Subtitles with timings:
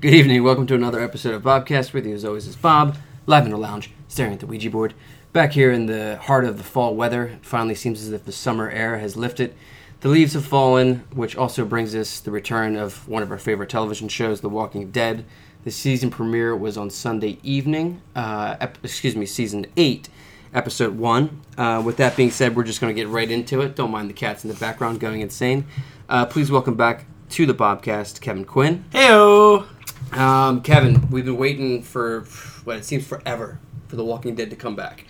[0.00, 0.44] Good evening.
[0.44, 1.92] Welcome to another episode of Bobcast.
[1.92, 2.96] With you, as always, is Bob,
[3.26, 4.94] live in the lounge, staring at the Ouija board.
[5.32, 8.30] Back here in the heart of the fall weather, it finally seems as if the
[8.30, 9.56] summer air has lifted.
[10.02, 13.70] The leaves have fallen, which also brings us the return of one of our favorite
[13.70, 15.24] television shows, The Walking Dead.
[15.64, 18.00] The season premiere was on Sunday evening.
[18.14, 20.08] Uh, ep- excuse me, season eight,
[20.54, 21.42] episode one.
[21.56, 23.74] Uh, with that being said, we're just going to get right into it.
[23.74, 25.66] Don't mind the cats in the background going insane.
[26.08, 28.84] Uh, please welcome back to the Bobcast, Kevin Quinn.
[28.92, 29.66] Heyo.
[30.12, 32.22] Um, Kevin, we've been waiting for
[32.64, 35.04] what it seems forever for The Walking Dead to come back.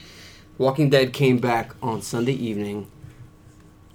[0.56, 2.90] Walking Dead came back on Sunday evening.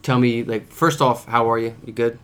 [0.01, 1.75] Tell me, like, first off, how are you?
[1.85, 2.19] You good?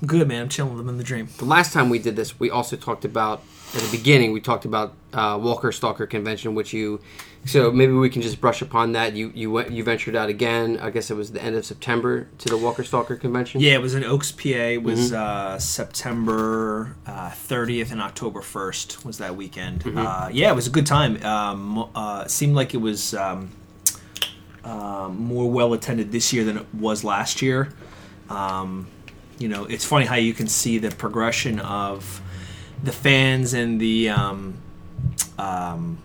[0.00, 0.42] I'm good, man.
[0.42, 0.78] I'm chilling.
[0.78, 1.28] I'm in the dream.
[1.38, 3.42] The last time we did this, we also talked about
[3.74, 4.32] at the beginning.
[4.32, 7.00] We talked about uh, Walker Stalker Convention, which you.
[7.44, 9.14] So maybe we can just brush upon that.
[9.14, 10.78] You you went you ventured out again.
[10.80, 13.60] I guess it was the end of September to the Walker Stalker Convention.
[13.60, 14.48] Yeah, it was in Oaks, PA.
[14.48, 19.84] It was uh, September uh, 30th and October 1st was that weekend.
[19.96, 21.22] Uh, yeah, it was a good time.
[21.22, 23.50] Um, uh, it seemed like it was um,
[24.64, 27.68] uh, more well attended this year than it was last year.
[28.28, 28.88] Um,
[29.38, 32.20] you know, it's funny how you can see the progression of
[32.82, 34.54] the fans and the um,
[35.38, 35.98] um,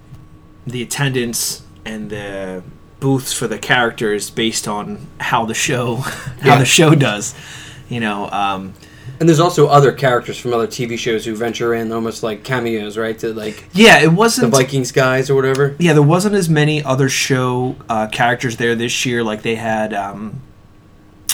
[0.66, 2.63] the attendance and the
[3.00, 5.95] booths for the characters based on how the show
[6.41, 6.58] how Yeah.
[6.59, 7.33] the show does.
[7.89, 8.73] You know, um,
[9.19, 12.97] And there's also other characters from other TV shows who venture in almost like cameos,
[12.97, 13.17] right?
[13.19, 14.52] To like yeah, it wasn't.
[14.52, 15.75] the Vikings guys or whatever.
[15.80, 19.23] yeah, there wasn't as many other show uh, characters there this year.
[19.23, 20.41] Like they had um,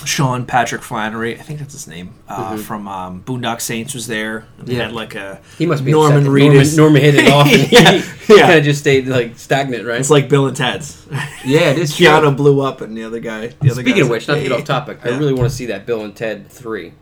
[0.05, 4.45] Sean Patrick Flanery, I think that's his name, uh, from um, Boondock Saints was there.
[4.57, 4.83] And they Yeah.
[4.83, 6.77] had like a He must be Norman Reedus.
[6.77, 8.41] Norman, Norman hit it off, and Yeah, he, yeah.
[8.47, 9.99] kind of just stayed like stagnant, right?
[9.99, 11.05] It's like Bill and Ted's.
[11.45, 11.95] yeah, it is.
[11.95, 12.31] true.
[12.31, 13.47] Blew up, and the other guy.
[13.47, 15.67] The other Speaking of which, not to get off topic, I really want to see
[15.67, 16.93] that Bill and Ted three.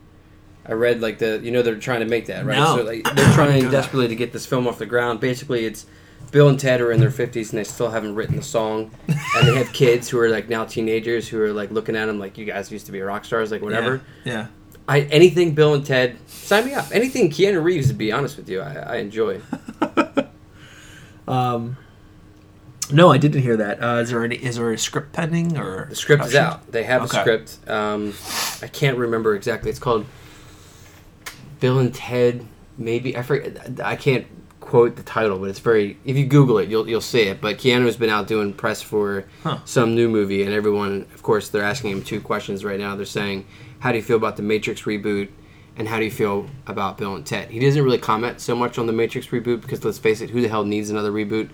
[0.68, 2.78] I read like the you know they're trying to make that right, No.
[2.78, 5.20] so like, they're trying desperately to get this film off the ground.
[5.20, 5.86] Basically, it's
[6.32, 9.48] Bill and Ted are in their fifties and they still haven't written the song, and
[9.48, 12.38] they have kids who are like now teenagers who are like looking at them like
[12.38, 14.02] you guys used to be rock stars, like whatever.
[14.24, 14.48] Yeah.
[14.88, 16.86] I anything Bill and Ted, sign me up.
[16.92, 19.42] Anything Keanu Reeves, to be honest with you, I, I enjoy.
[21.28, 21.78] Um,
[22.92, 23.82] no, I didn't hear that.
[23.82, 24.36] Uh, is there any?
[24.36, 26.72] Is there a script pending or The script is out.
[26.72, 27.18] They have Okay.
[27.18, 27.70] a script.
[27.70, 28.14] Um,
[28.62, 29.72] I can't remember exactly.
[29.72, 30.06] It's called
[31.60, 32.46] Bill and Ted.
[32.78, 33.80] Maybe I forget.
[33.84, 34.28] I can't
[34.66, 35.98] quote the title, but it's very.
[36.06, 37.40] If you Google it, you'll you'll see it.
[37.40, 39.60] But Keanu's been out doing press for Huh.
[39.66, 42.96] some new movie, and everyone, of course, they're asking him two questions right now.
[42.96, 43.46] They're saying,
[43.80, 45.30] "How do you feel about the Matrix reboot?"
[45.78, 47.50] And how do you feel about Bill and Ted?
[47.50, 50.40] He doesn't really comment so much on the Matrix reboot because let's face it, who
[50.42, 51.50] the hell needs another reboot?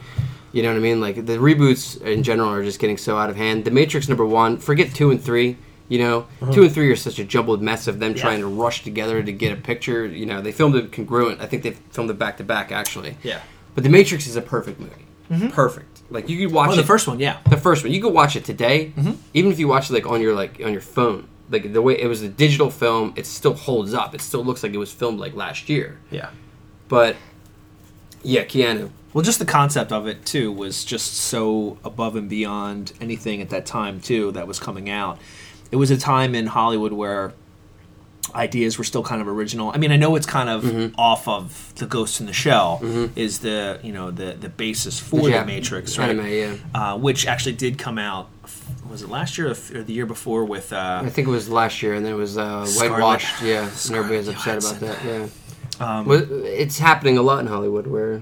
[0.52, 1.02] You know what I mean?
[1.02, 3.66] Like the reboots in general are just getting so out of hand.
[3.66, 5.58] The Matrix number one, forget two and three.
[5.92, 6.54] You know, uh-huh.
[6.54, 8.22] two and three are such a jumbled mess of them Yeah.
[8.22, 10.06] trying to rush together to get a picture.
[10.06, 11.42] You know, they filmed it congruent.
[11.42, 13.18] I think they filmed it back to back actually.
[13.24, 13.42] Yeah.
[13.76, 15.06] But the Matrix is a perfect movie.
[15.30, 15.50] Mm-hmm.
[15.50, 16.02] Perfect.
[16.10, 16.78] Like you could watch Oh, it.
[16.78, 17.40] the first one, yeah.
[17.50, 19.14] The first one, you could watch it today, mm-hmm.
[19.34, 21.28] even if you watch it like on your like on your phone.
[21.50, 24.16] Like the way it was a digital film, it still holds up.
[24.16, 26.00] It still looks like it was filmed like last year.
[26.10, 26.30] Yeah.
[26.88, 27.18] But
[28.24, 28.92] yeah, Keanu.
[29.14, 33.50] Well, just the concept of it too was just so above and beyond anything at
[33.50, 35.20] that time too that was coming out.
[35.72, 37.34] It was a time in Hollywood where
[38.36, 39.72] ideas were still kind of original.
[39.74, 41.00] I mean, I know it's kind of Mm-hmm.
[41.00, 42.80] off of the Ghost in the Shell
[43.16, 45.40] is the you know the the basis for Yeah.
[45.42, 46.10] the Matrix, right?
[46.12, 46.56] Anime, yeah.
[46.74, 48.30] Uh, which actually did come out.
[48.90, 50.72] Was it last year or the year before with?
[50.74, 53.42] Uh, I think it was last year, and then it was uh, whitewashed.
[53.42, 55.08] Yeah, and Scarlett everybody's upset about Johansson.
[55.08, 55.30] that.
[55.80, 56.06] Yeah, um,
[56.46, 58.22] it's happening a lot in Hollywood where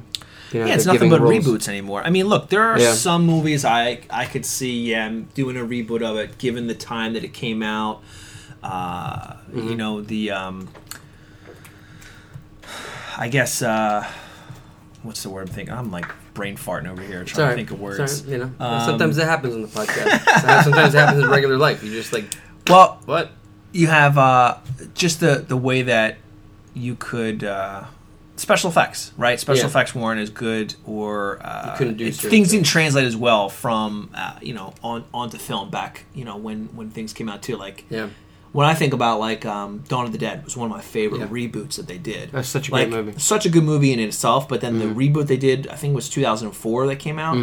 [0.54, 2.02] know, yeah, it's nothing but roles- reboots anymore.
[2.04, 2.94] I mean, look, there are Yeah.
[2.94, 7.14] some movies I I could see yeah doing a reboot of it, given the time
[7.14, 8.02] that it came out.
[8.64, 9.68] Uh, Mm-hmm.
[9.70, 10.68] You know the um,
[13.18, 14.06] I guess uh,
[15.04, 15.74] what's the word I'm thinking?
[15.74, 18.00] I'm like brain farting over here trying all to think of words.
[18.24, 20.64] right, You know, Um, sometimes that happens on the podcast.
[20.64, 21.84] sometimes it happens in regular life.
[21.84, 22.26] You just like
[22.70, 23.32] Well, what?
[23.72, 24.58] you have uh,
[24.94, 26.18] just the the way that
[26.74, 27.86] you could uh,
[28.40, 29.40] special effects, right?
[29.40, 29.68] Special Yeah.
[29.68, 32.50] effects weren't as good, or uh, You do it- things things.
[32.52, 36.70] didn't translate as well from uh, you know on onto film back you know when
[36.74, 37.58] when things came out too.
[37.58, 38.08] Like Yeah,
[38.52, 41.20] when I think about like um, Dawn of the Dead was one of my favorite
[41.22, 41.28] Yeah.
[41.28, 42.32] reboots that they did.
[42.32, 43.20] That's such a like, great movie.
[43.20, 44.98] Such a good movie in itself, but then Mm-hmm.
[45.00, 47.38] the reboot they did, I think it was 2004 that came out,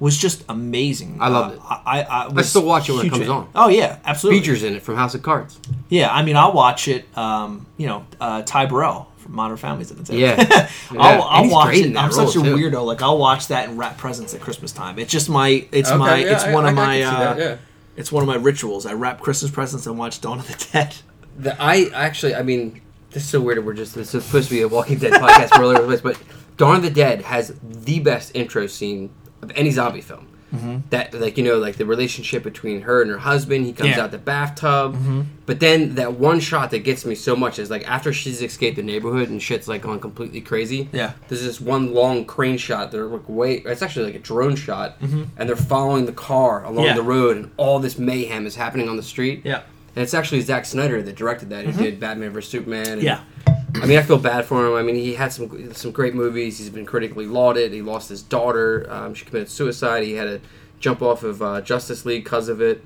[0.00, 1.18] was just amazing.
[1.20, 1.60] I loved Uh, it.
[1.86, 3.30] I, I, I, was still watch it when it comes fan.
[3.30, 3.48] on.
[3.54, 4.40] Oh yeah, absolutely.
[4.40, 5.58] features in it from House of Cards.
[5.88, 7.06] Yeah, I mean, I'll watch it.
[7.16, 10.06] Um, you know, uh, Ty Burrell from Modern Family's in it.
[10.06, 10.16] too.
[10.16, 10.68] Yeah.
[10.90, 11.20] I'll, yeah.
[11.24, 11.96] I'll watch it.
[11.96, 12.42] I'm such a too.
[12.56, 12.84] weirdo.
[12.84, 14.98] Like I'll watch that and wrap presents at Christmas time.
[14.98, 15.66] It's just my.
[15.72, 16.16] It's Okay, my.
[16.18, 17.02] yeah, it's I- one I- of I my.
[17.02, 17.56] Uh, that, yeah.
[17.96, 18.86] It's one of my rituals.
[18.86, 20.94] I wrap Christmas presents and watch Dawn of the Dead.
[21.38, 22.80] The, I actually, I mean,
[23.10, 23.64] This is so weird.
[23.64, 25.58] We're just this is supposed to be a Walking Dead podcast.
[25.58, 26.18] We're all over the place, but
[26.56, 29.10] Dawn of the Dead has the best intro scene
[29.42, 30.28] of any zombie film.
[30.52, 30.78] Mm-hmm.
[30.90, 33.64] That like you know like the relationship between her and her husband.
[33.66, 33.94] He comes Yeah.
[33.94, 34.04] Mm-hmm.
[34.04, 37.88] out the bathtub, but then that one shot that gets me so much is like
[37.88, 40.88] after she's escaped the neighborhood and shit's like gone completely crazy.
[40.92, 41.12] Yeah.
[41.28, 42.90] there's this one long crane shot.
[42.92, 45.22] They're like wait, It's actually like a drone shot, Mm-hmm.
[45.38, 46.94] and they're following the car along Yeah.
[46.94, 49.42] the road, and all this mayhem is happening on the street.
[49.44, 49.62] Yeah.
[49.94, 51.66] And it's actually Zack Snyder that directed that.
[51.66, 52.86] He did Batman vs Superman.
[52.86, 53.06] And, Mm-hmm.
[53.06, 53.82] Yeah.
[53.82, 54.74] I mean, I feel bad for him.
[54.74, 56.58] I mean, he had some some great movies.
[56.58, 57.72] He's been critically lauded.
[57.72, 58.86] He lost his daughter.
[58.90, 60.02] Um, she committed suicide.
[60.04, 60.40] He had to
[60.78, 62.84] jump off of uh, Justice League because of it.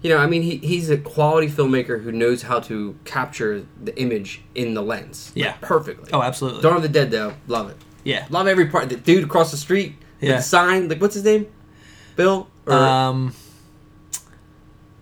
[0.00, 3.96] You know, I mean, he, he's a quality filmmaker who knows how to capture the
[4.00, 5.32] image in the lens.
[5.34, 5.54] like, Yeah.
[5.60, 6.10] perfectly.
[6.12, 6.62] Oh, absolutely.
[6.62, 7.76] Dawn of the Dead, though, love it.
[8.04, 8.26] Yeah.
[8.30, 8.88] Love every part.
[8.88, 10.36] The dude across the street Yeah.
[10.36, 11.46] the sign, like what's his name?
[12.16, 12.48] Bill.
[12.66, 13.34] Or, Um.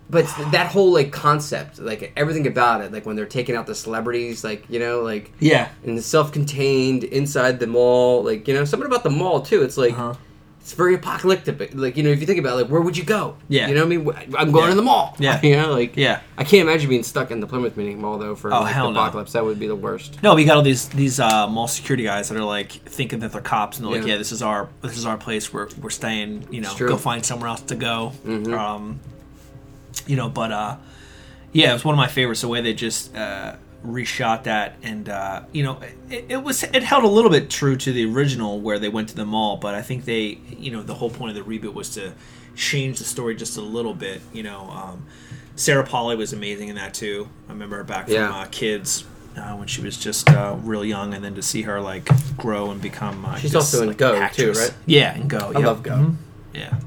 [0.08, 3.74] But that whole like concept, like everything about it, like when they're taking out the
[3.74, 5.68] celebrities, like you know, like Yeah.
[5.84, 9.62] and the self-contained inside the mall, like you know, something about the mall too.
[9.62, 10.14] It's like Uh-huh.
[10.60, 11.70] it's very apocalyptic.
[11.74, 13.36] Like you know, if you think about it, like where would you go?
[13.48, 13.66] Yeah.
[13.68, 14.70] you know, what I mean, I'm going Yeah.
[14.70, 15.16] to the mall.
[15.18, 15.40] Yeah.
[15.46, 16.20] you know, like Yeah.
[16.38, 18.86] I can't imagine being stuck in the Plymouth Meeting Mall though for Oh, like, hell
[18.86, 19.00] the no.
[19.00, 19.32] apocalypse.
[19.32, 20.18] That would be the worst.
[20.22, 23.32] No, we got all these these uh, mall security guys that are like thinking that
[23.32, 24.12] they're cops, and they're like, Yeah.
[24.12, 25.52] "Yeah, this is our this is our place.
[25.52, 26.46] We're we're staying.
[26.52, 26.70] You know.
[26.70, 26.86] Mm-hmm.
[26.86, 29.00] go find somewhere else to go." Um,
[30.06, 30.76] you know, but uh,
[31.52, 32.40] yeah, it was one of my favorites.
[32.42, 36.82] The way they just uh, reshot that, and uh, you know, it, it was it
[36.82, 39.74] held a little bit true to the original where they went to the mall, but
[39.74, 42.12] I think they, you know, the whole point of the reboot was to
[42.54, 44.20] change the story just a little bit.
[44.32, 45.06] You know, um,
[45.56, 47.28] Sarah Polley was amazing in that too.
[47.48, 48.30] I remember her back from Yeah.
[48.34, 49.04] uh, Kids.
[49.36, 52.08] Uh, when she was just uh, real young, and then to see her like
[52.38, 54.58] grow and become uh, She's this, also in like, Go, too, actress.
[54.58, 54.74] right?
[54.86, 55.38] Yeah, and Go.
[55.54, 55.62] I yep.
[55.66, 55.92] love Go.
[55.92, 56.14] Mhm.
[56.54, 56.80] Yeah,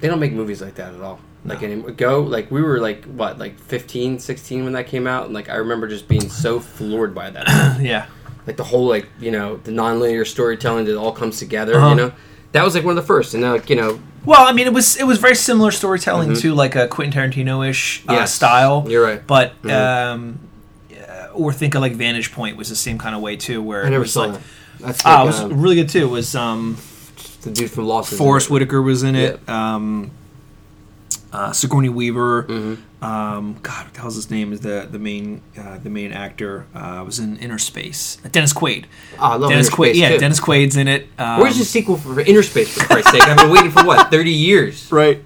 [0.00, 1.20] They don't make movies like that at all.
[1.44, 1.66] Like No.
[1.66, 1.90] anymore.
[1.92, 5.48] Go, like we were like what, like 15, 16 when that came out, and like
[5.48, 7.46] I remember just being so floored by that.
[7.80, 8.06] yeah,
[8.46, 11.76] like the whole like you know the nonlinear storytelling that all comes together.
[11.76, 11.88] Uh-huh.
[11.90, 12.12] You know,
[12.52, 14.66] that was like one of the first, and uh, like you know, Well, I mean,
[14.66, 18.20] it was it was very similar storytelling to like a Quentin Tarantino ish uh, Mm-hmm.
[18.20, 18.84] Yes, style.
[18.86, 19.26] you're right.
[19.26, 19.70] But Mhm.
[20.12, 20.38] um,
[20.94, 23.84] uh, or think of like Vantage Point was the same kind of way too, where
[23.84, 24.42] I it never was saw like that.
[24.80, 26.02] That's ah, like, it was um, really good too.
[26.04, 26.76] It was um,
[27.42, 28.12] the dude from Lost.
[28.12, 28.50] Forrest.
[28.50, 29.40] Whitaker was in it.
[29.48, 30.10] Um,
[31.32, 32.44] uh, Sigourney Weaver.
[32.44, 33.04] Mm-hmm.
[33.04, 34.52] Um, God, what the hell's his name?
[34.52, 36.66] Is the the main uh, the main actor?
[36.74, 38.30] Uh, was in Innerspace.
[38.30, 38.86] Dennis Quaid.
[39.18, 39.90] Oh, I love Dennis Inner Quaid.
[39.90, 40.18] Space, Yeah, too.
[40.18, 41.08] Dennis Quaid's in it.
[41.18, 42.68] Um, Where's the sequel for Innerspace?
[42.68, 44.90] For Christ's sake, I've been waiting for what thirty years.
[44.92, 45.22] right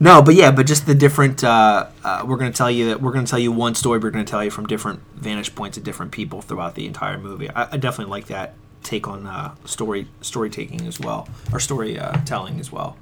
[0.00, 3.00] no but yeah but just the different uh, uh, we're going to tell you that
[3.00, 5.54] we're going to tell you one story we're going to tell you from different vantage
[5.54, 9.26] points of different people throughout the entire movie i, I definitely like that take on
[9.26, 12.96] uh, story story taking as well or story uh, telling as well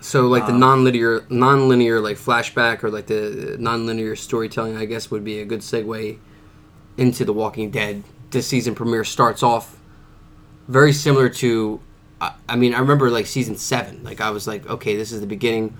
[0.00, 5.10] So like Um, the non-linear, non-linear like flashback or like the non-linear storytelling, I guess
[5.10, 6.18] would be a good segue
[6.96, 8.02] into The Walking Dead.
[8.30, 9.76] This season premiere starts off
[10.68, 11.80] very similar to.
[12.20, 14.02] I, I mean, I remember like season seven.
[14.04, 15.76] Like I was like, okay, this is the beginning.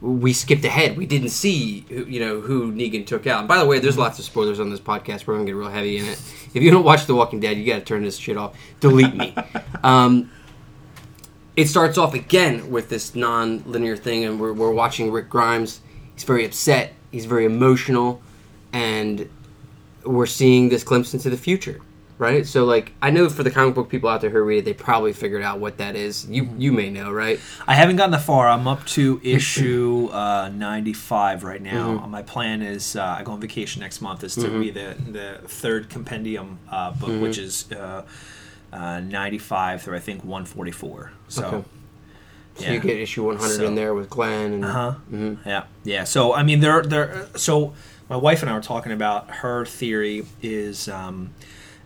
[0.00, 0.96] We skipped ahead.
[0.96, 3.38] We didn't see, who- you know, who Negan took out.
[3.40, 5.26] And by the way, there's lots of spoilers on this podcast.
[5.28, 6.20] We're gonna get real heavy in it.
[6.54, 8.56] If you don't watch The Walking Dead, you got to turn this shit off.
[8.80, 9.32] Delete me.
[9.84, 10.30] um,
[11.56, 15.80] it starts off again with this non-linear thing and we're, we're watching rick grimes.
[16.14, 16.94] He's very upset.
[17.10, 18.22] He's very emotional.
[18.72, 19.28] And
[20.04, 21.80] we're seeing this glimpse into the future
[22.22, 22.46] right?
[22.46, 24.74] So like i know for the comic book people out there who read it they
[24.74, 26.26] probably figured out what that is.
[26.28, 27.40] You you may know right?
[27.66, 28.48] I haven't gotten that far.
[28.48, 32.06] I'm up to issue uh, 95 right now.
[32.06, 34.22] My plan is uh, i go on vacation next month.
[34.22, 37.66] Is to be the, the third compendium uh, book which is
[38.72, 41.64] uh, uh, 95 through i think 144 so Okay.
[42.56, 42.72] so yeah.
[42.72, 44.94] you get issue 100 So- in there with glenn and Uh-huh.
[45.12, 45.38] Mhm.
[45.46, 46.04] Yeah, yeah.
[46.04, 47.26] So I mean, there, there.
[47.36, 47.72] So
[48.10, 51.30] my wife and I were talking about her theory is um,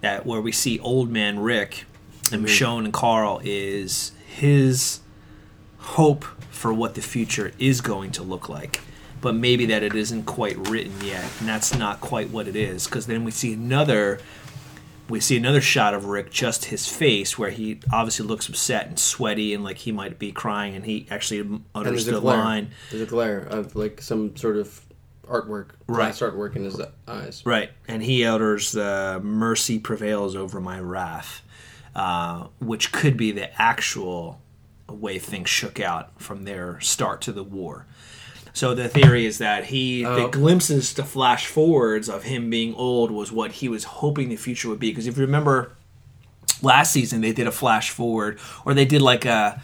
[0.00, 1.84] that where we see old man Rick
[2.32, 5.00] and Michonne and Carl is his
[5.78, 8.80] hope for what the future is going to look like.
[9.20, 12.86] But maybe that it isn't quite written yet, and that's not quite what it is.
[12.86, 14.18] Because then we see another,
[15.08, 18.98] we see another shot of Rick, just his face, where he obviously looks upset and
[18.98, 22.70] sweaty, and like he might be crying, and he actually utters the glare line.
[22.90, 24.80] there's a glare of like some sort of
[25.28, 30.80] artwork glass artwork in his eyes Right, and he utters the "mercy prevails over my
[30.80, 31.42] wrath,"
[31.94, 34.40] uh, which could be the actual
[34.88, 37.86] way things shook out from their start to the war.
[38.56, 40.28] So the theory is that he, the Oh.
[40.28, 44.70] glimpses, the flash forwards of him being old, was what he was hoping the future
[44.70, 44.88] would be.
[44.90, 45.72] Because if you remember,
[46.62, 49.60] last season they did a flash forward, or they did like a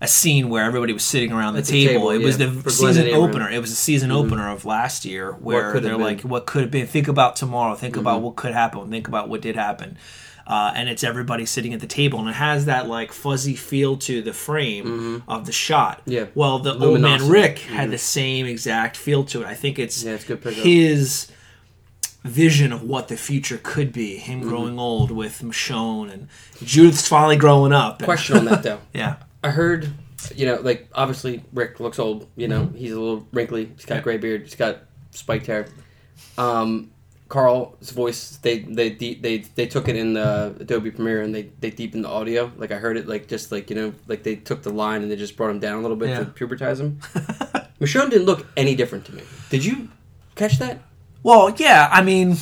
[0.00, 1.92] a scene where everybody was sitting around the the table.
[1.92, 3.50] table, It was the for season opener.
[3.50, 4.26] It was the season mm-hmm.
[4.26, 6.86] opener of last year where they're like, "What could have been?
[6.86, 7.74] Think about tomorrow.
[7.74, 8.24] Think about mm-hmm.
[8.24, 8.90] what could happen.
[8.90, 9.98] Think about what did happen."
[10.46, 13.96] Uh, and it's everybody sitting at the table, and it has that like fuzzy feel
[13.96, 16.02] to the frame of the shot.
[16.06, 16.26] Yeah.
[16.36, 17.28] Well, the old man.
[17.28, 19.46] Rick had the same exact feel to it.
[19.46, 21.32] I think it's Yeah, it's good his
[22.22, 24.16] vision of what the future could be.
[24.16, 24.48] Him Mm-hmm.
[24.48, 26.28] growing old with Michonne and
[26.62, 27.98] Judith's finally growing up.
[28.00, 28.80] And- Question on that though.
[28.92, 29.16] yeah.
[29.44, 29.88] I heard,
[30.34, 32.28] you know, like obviously Rick looks old.
[32.36, 33.70] You know, he's a little wrinkly.
[33.76, 34.42] He's got gray beard.
[34.42, 34.78] He's got
[35.12, 35.66] spiked hair.
[36.38, 36.90] Um,
[37.28, 41.70] Carl's voice, they they they they, took it in the Adobe Premiere and they they
[41.70, 42.52] deepened the audio.
[42.56, 45.10] Like I heard it, like just like you know, like they took the line and
[45.10, 46.20] they just brought him down a little bit Yeah.
[46.20, 47.00] to pubertize him.
[47.80, 49.22] Michonne didn't look any different to me.
[49.50, 49.88] Did you
[50.36, 50.82] catch that?
[51.22, 52.36] Well, yeah, I mean,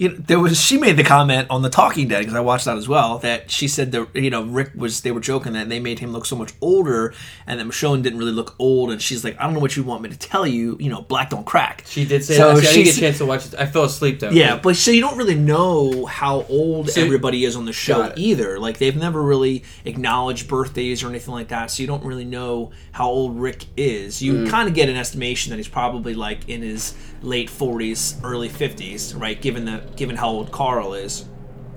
[0.00, 2.64] you know, there was she made the comment on the Talking Dead because I watched
[2.64, 5.68] that as well that she said that you know Rick was they were joking that
[5.68, 7.12] they made him look so much older
[7.46, 9.82] and that Michonne didn't really look old and she's like I don't know what you
[9.84, 12.62] want me to tell you you know black don't crack She did say So that.
[12.64, 13.54] See, I didn't get a chance to watch it.
[13.58, 14.30] I fell asleep though.
[14.30, 18.10] Yeah, but so you don't really know how old So- everybody is on the show
[18.16, 18.58] either.
[18.58, 22.70] Like they've never really acknowledged birthdays or anything like that, so you don't really know
[22.92, 24.22] how old Rick is.
[24.22, 24.48] You Mm.
[24.50, 29.18] kind of get an estimation that he's probably like in his late 40s, early 50s,
[29.20, 29.40] right?
[29.40, 31.24] Given the given how old Carl is.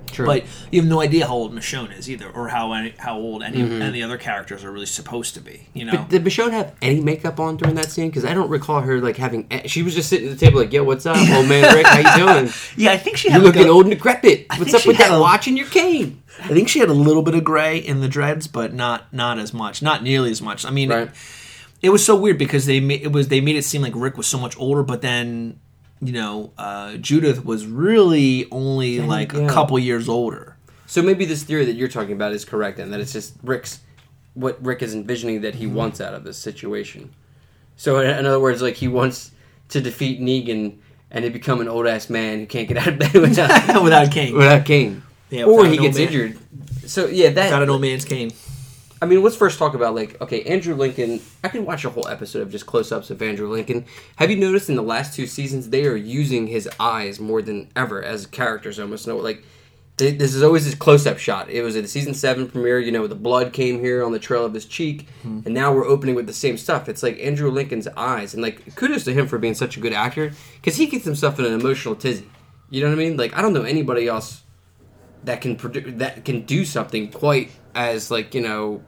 [0.06, 0.26] True.
[0.26, 3.42] But you have no idea how old Michonne is either, or how any, how old
[3.42, 3.82] any Mm-hmm.
[3.82, 5.66] any other characters are really supposed to be.
[5.74, 8.10] You know, But did Michonne have any makeup on during that scene?
[8.10, 9.48] Because I don't recall her like having.
[9.66, 11.86] She was just sitting at the table like, "Yo, what's up, old man Rick?
[11.86, 12.52] How you doing?
[12.76, 14.46] yeah, I think she You're had like looking a- old and decrepit.
[14.56, 17.22] What's up with that a- watch in your cane?" I think she had a little
[17.22, 20.64] bit of gray in the dreads, but not not as much, not nearly as much.
[20.64, 21.08] I mean, Right.
[21.08, 21.14] it
[21.90, 24.26] was so weird because they made it was they made it seem like Rick was
[24.26, 25.58] so much older, but then
[26.00, 29.40] you know uh, Judith was really only like yeah.
[29.40, 30.56] a couple years older.
[30.86, 33.80] So maybe this theory that you're talking about is correct, and that it's just Rick's
[34.34, 35.60] what Rick is envisioning that Mm-hmm.
[35.60, 37.12] he wants out of this situation.
[37.76, 39.30] So in, in other words, like he wants
[39.70, 40.78] to defeat Negan
[41.10, 44.06] and to become an old ass man who can't get out of bed without without
[44.08, 46.06] a cane, without cane, Yeah, or he an gets man.
[46.08, 46.38] injured.
[46.86, 48.32] So yeah, that without an old man's cane.
[49.04, 51.20] I mean, let's first talk about like okay, Andrew Lincoln.
[51.44, 53.84] I could watch a whole episode of just close-ups of Andrew Lincoln.
[54.16, 57.68] Have you noticed in the last two seasons they are using his eyes more than
[57.76, 58.80] ever as characters?
[58.80, 59.44] Almost no, like
[59.98, 61.50] they, this is always his close-up shot.
[61.50, 62.80] It was at the season seven premiere.
[62.80, 65.40] You know, the blood came here on the trail of his cheek, hmm.
[65.44, 66.88] and now we're opening with the same stuff.
[66.88, 69.92] It's like Andrew Lincoln's eyes, and like kudos to him for being such a good
[69.92, 72.26] actor because he gets himself in an emotional tizzy.
[72.70, 73.18] You know what I mean?
[73.18, 74.44] Like I don't know anybody else
[75.24, 78.82] that can produ- that can do something quite as like you know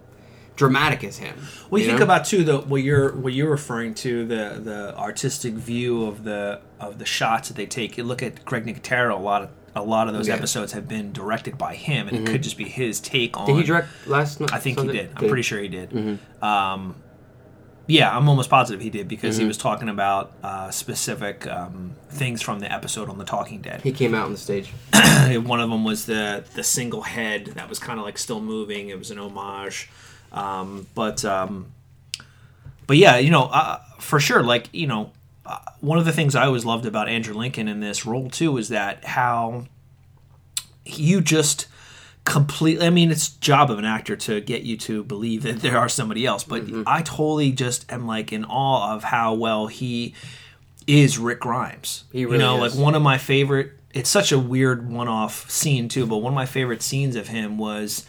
[0.56, 1.36] dramatic as him.
[1.70, 2.04] Well, you, think know?
[2.04, 6.60] about too the what you're what you're referring to the the artistic view of the
[6.80, 7.96] of the shots that they take.
[7.96, 9.14] You look at Greg Nicotero.
[9.14, 10.34] A lot of a lot of those Yeah.
[10.34, 10.40] Mm-hmm.
[10.42, 13.46] episodes have been directed by him, and it could just be his take on.
[13.46, 14.52] Did he direct last night?
[14.52, 15.10] I think he did.
[15.10, 15.28] I'm Okay.
[15.28, 15.90] pretty sure he did.
[15.90, 16.42] Mm-hmm.
[16.44, 16.96] Um,
[17.88, 19.42] yeah, I'm almost positive he did because Mm-hmm.
[19.42, 23.82] he was talking about uh, specific um, things from the episode on The Talking Dead.
[23.82, 24.72] He came out on the stage.
[25.44, 28.88] One of them was the the single head that was kind of like still moving.
[28.88, 29.88] It was an homage,
[30.37, 31.73] um, but um,
[32.87, 34.43] but yeah, you know, uh, for sure.
[34.43, 35.12] Like you know,
[35.45, 38.57] uh, one of the things I always loved about Andrew Lincoln in this role too
[38.59, 39.64] is that how
[40.85, 41.66] you just
[42.25, 42.87] completely.
[42.87, 45.88] I mean, it's job of an actor to get you to believe that there are
[45.88, 46.83] somebody else, but Mm-hmm.
[46.87, 50.14] I totally just am like in awe of how well he
[50.87, 52.05] is Rick Grimes.
[52.12, 52.75] He you know, is.
[52.75, 53.73] like one of my favorite.
[53.95, 57.57] It's such a weird one-off scene too, but one of my favorite scenes of him
[57.57, 58.05] was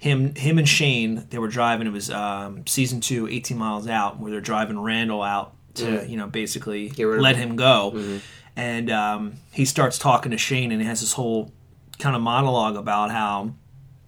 [0.00, 1.26] him him and Shane.
[1.30, 1.86] They were driving.
[1.86, 6.16] It was um, season two, 18 miles out, where they're driving Randall out to you
[6.16, 7.50] know basically Get rid of let him.
[7.50, 8.20] him go,
[8.56, 11.52] and um, he starts talking to Shane, and he has this whole
[11.98, 13.52] kind of monologue about how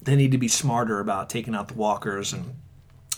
[0.00, 2.54] they need to be smarter about taking out the walkers and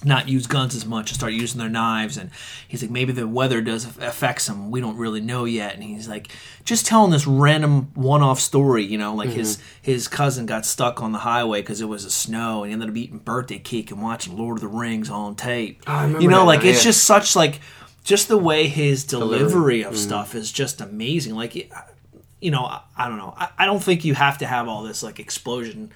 [0.04, 2.16] not use guns as much and start using their knives.
[2.16, 2.30] And
[2.66, 5.74] he's like maybe the weather does affects them we don't really know yet.
[5.74, 6.28] And he's like
[6.64, 11.12] just telling this random one-off story you know like his his cousin got stuck on
[11.12, 14.02] the highway because it was a snow and he ended up eating birthday cake and
[14.02, 15.82] watching lord of the rings on tape.
[15.86, 16.90] Oh, you know like it's yeah.
[16.90, 17.60] just such like
[18.02, 19.84] just the way his delivery, Delivery.
[19.84, 21.34] of stuff is just amazing.
[21.34, 23.34] Like you know i, I don't know.
[23.36, 25.90] I, I don't think you have to have all this like explosion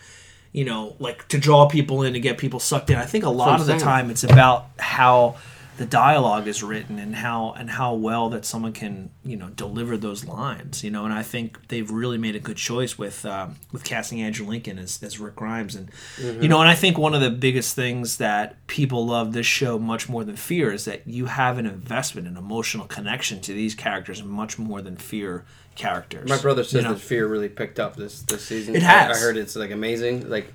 [0.59, 2.97] you know, like to draw people in to get people sucked in.
[2.97, 5.37] I think a lot of the time it's about how
[5.79, 9.97] the dialogue is written and how and how well that someone can you know deliver
[9.97, 10.83] those lines.
[10.85, 14.21] You know, and I think they've really made a good choice with um, with casting
[14.21, 16.43] Andrew Lincoln as, as Rick Grimes, and Mm-hmm.
[16.43, 19.79] you know, and I think one of the biggest things that people love this show
[19.79, 23.75] much more than Fear is that you have an investment, an emotional connection to these
[23.77, 25.45] characters much more than Fear
[25.77, 26.29] characters.
[26.29, 26.95] My brother says you know?
[26.95, 28.75] that Fear really picked up this this season.
[28.75, 29.17] It I- has.
[29.17, 30.29] I, heard it's like amazing.
[30.29, 30.53] Like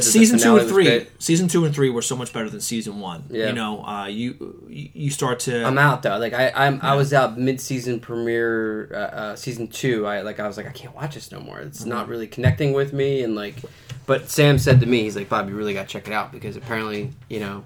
[0.00, 3.24] season two and three, season two and three were so much better than season one.
[3.30, 3.48] Yeah.
[3.48, 5.64] You know, uh, you you start to.
[5.64, 6.18] I'm out though.
[6.18, 10.06] Like I, I'm, I was out mid-season premiere, uh, uh, season two.
[10.06, 11.58] I like, I was like, I can't watch this no more.
[11.60, 12.10] It's not Mm-hmm.
[12.10, 13.22] really connecting with me.
[13.22, 13.56] And like,
[14.06, 16.32] but Sam said to me, he's like, Bob, you really got to check it out
[16.32, 17.64] because apparently, you know,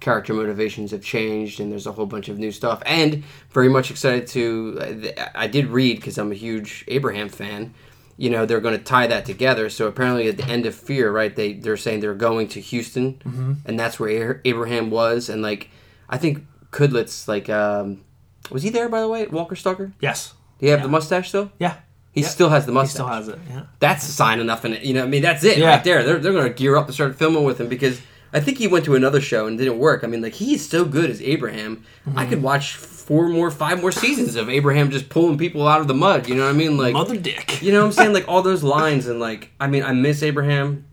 [0.00, 2.82] character motivations have changed and there's a whole bunch of new stuff.
[2.86, 5.12] And very much excited to.
[5.34, 7.74] I did read because I'm a huge Abraham fan.
[8.16, 9.68] You know, they're going to tie that together.
[9.68, 11.34] So apparently, at the end of Fear, right?
[11.34, 13.52] They they're saying they're going to Houston, Mm-hmm.
[13.66, 15.28] and that's where Abraham was.
[15.28, 15.70] And like,
[16.08, 18.02] I think Cudlitz, like, um,
[18.50, 19.26] was he there by the way?
[19.26, 19.92] Walker Stalker?
[20.00, 20.34] yes.
[20.60, 20.84] Do you have Yeah.
[20.84, 21.50] the mustache still?
[21.58, 21.74] Yeah.
[22.12, 22.28] He Yeah.
[22.28, 22.94] still has the He mustache.
[22.94, 23.38] still has it.
[23.50, 23.62] Yeah.
[23.80, 25.66] That's a sign enough, and you know, I mean, that's it Yeah.
[25.70, 26.04] right there.
[26.04, 28.00] They're they're going to gear up to start filming with him because
[28.32, 30.04] I think he went to another show and didn't work.
[30.04, 31.82] I mean, like he is so good as Abraham.
[32.08, 32.18] Mm-hmm.
[32.18, 35.88] I could watch four more, five more seasons of Abraham just pulling people out of
[35.88, 36.28] the mud.
[36.28, 36.76] You know what I mean?
[36.78, 37.60] Like, Mother Dick.
[37.62, 38.12] you know what I'm saying?
[38.12, 40.86] Like all those lines and like, I mean, I miss Abraham.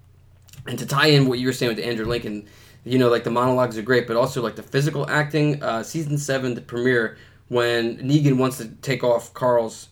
[0.67, 2.47] And to tie in what you were saying with Andrew Lincoln,
[2.83, 5.61] you know, like the monologues are great, but also like the physical acting.
[5.63, 9.89] Uh, season seven, the premiere, when Negan wants to take off Carl's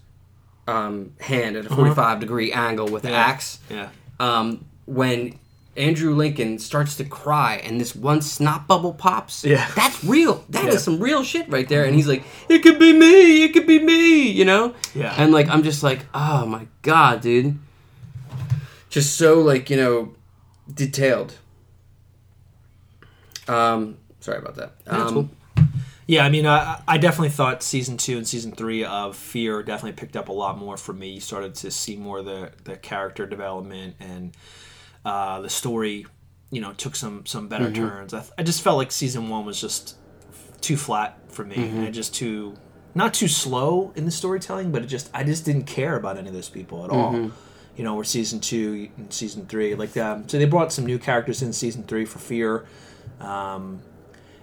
[0.68, 3.18] um, hand at a 45 degree angle with the Uh-huh.
[3.18, 3.60] Axe.
[3.70, 3.90] Yeah.
[4.20, 5.40] Um, when
[5.80, 9.44] Andrew Lincoln starts to cry and this one snot bubble pops.
[9.46, 9.66] Yeah.
[9.76, 10.44] That's real.
[10.50, 10.80] That is Yeah.
[10.80, 11.86] some real shit right there.
[11.86, 13.44] And he's like, it could be me.
[13.46, 14.30] It could be me.
[14.30, 14.76] You know?
[14.94, 15.14] Yeah.
[15.18, 17.58] And like, I'm just like, oh my God, dude.
[18.90, 20.14] Just so like, you know,
[20.74, 21.36] detailed.
[23.48, 24.74] Um, sorry about that.
[24.86, 25.30] Yeah, Um, cool.
[26.08, 29.92] Yeah, I mean, I, I definitely thought season two and season three of Fear definitely
[29.94, 31.10] picked up a lot more for me.
[31.14, 34.36] You started to see more of the, the character development and
[35.06, 36.06] uh, the story,
[36.52, 37.88] you know, took some some better Mm-hmm.
[37.88, 38.14] turns.
[38.14, 39.96] I, I just felt like season one was just
[40.62, 41.84] too flat for me Mm-hmm.
[41.86, 42.56] and just too
[42.96, 46.28] not too slow in the storytelling, but it just I just didn't care about any
[46.28, 47.14] of those people at all.
[47.14, 47.36] Mm-hmm.
[47.78, 51.00] You know, where season two and season three, like um, so they brought some new
[51.00, 52.66] characters in season three for Fear.
[53.22, 53.82] Um,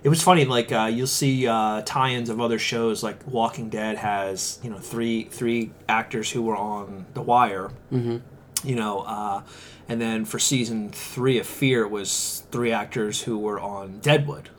[0.03, 3.97] it was funny, like uh, you'll see uh, tie-ins of other shows, like Walking Dead
[3.99, 7.71] has you know three three actors who were on The Wire.
[7.93, 8.19] Mm-hmm.
[8.67, 9.43] You know, uh,
[9.89, 14.51] and then for season three of Fear, it was three actors who were on Deadwood,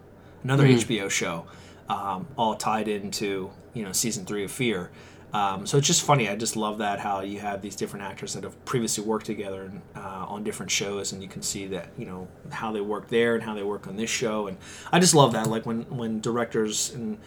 [0.44, 1.46] another HBO show,
[1.90, 4.90] um, all tied into you know season three of Fear.
[5.34, 6.30] Um, so it's just funny.
[6.30, 9.64] I just love that how you have these different actors that have previously worked together
[9.64, 13.10] and, uh, on different shows, and you can see that you know how they work
[13.10, 14.48] there and how they work on this show.
[14.48, 14.58] And
[14.92, 17.18] I just love that, like when when directors and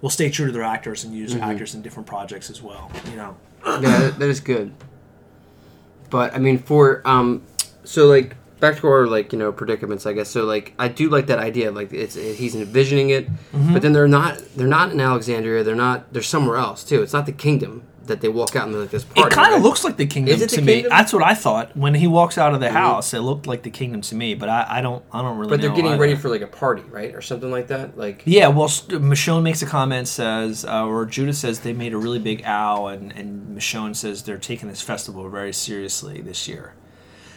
[0.00, 2.90] will stay true to their actors and use actors in different projects as well.
[3.10, 4.72] You know, yeah, that, that is good.
[6.12, 7.42] But I mean, for um,
[7.84, 10.28] so like back to our like you know predicaments, I guess.
[10.28, 11.72] So like I do like that idea.
[11.72, 13.72] Like it's he's envisioning it, Mm-hmm.
[13.72, 15.64] but then they're not they're not in Alexandria.
[15.64, 16.12] They're not.
[16.12, 17.02] They're somewhere else too.
[17.02, 19.20] It's not the kingdom that they walk out into like this party.
[19.22, 19.62] it kind of right?
[19.62, 20.72] looks like the kingdom Is to the me.
[20.74, 20.90] kingdom?
[20.90, 23.14] That's what I thought when he walks out of the house.
[23.14, 25.50] It looked like the kingdom to me, but I, I don't I don't really.
[25.50, 26.00] But they're getting either.
[26.00, 27.96] ready for like a party, right, or something like that.
[27.98, 31.98] Like Yeah, well, Michonne makes a comment, says, uh, or Judith says they made a
[31.98, 36.74] really big owl, and, and Michonne says they're taking this festival very seriously this year.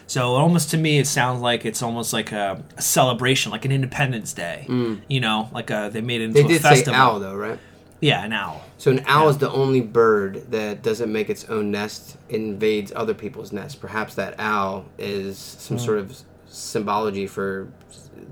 [0.08, 3.72] So almost to me, it sounds like it's almost like a, a celebration, like an
[3.72, 4.66] Independence Day.
[5.08, 6.48] You know, like a, they made it into Mm.
[6.48, 6.94] they a did say festival.
[7.02, 7.58] owl though, right?
[8.02, 8.62] Yeah, an owl.
[8.78, 9.30] So an owl Yeah.
[9.32, 13.76] is the only bird that doesn't make its own nest, invades other people's nests.
[13.76, 15.84] Perhaps that owl is some Hmm.
[15.84, 17.68] sort of symbology for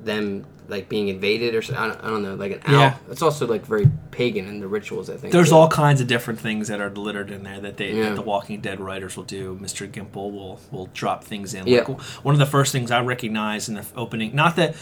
[0.03, 2.79] them like being invaded or so- I don't, I don't know, like an owl.
[2.79, 2.93] Yeah.
[3.11, 5.09] It's also like very pagan in the rituals.
[5.09, 5.55] I think There's too.
[5.55, 8.09] all kinds of different things that are littered in there that they Yeah.
[8.09, 9.57] that the Walking Dead writers will do.
[9.61, 9.89] Mr.
[9.89, 11.67] Gimple will will drop things in.
[11.67, 11.79] Yeah.
[11.87, 14.75] Like one of the first things I recognized in the opening, not that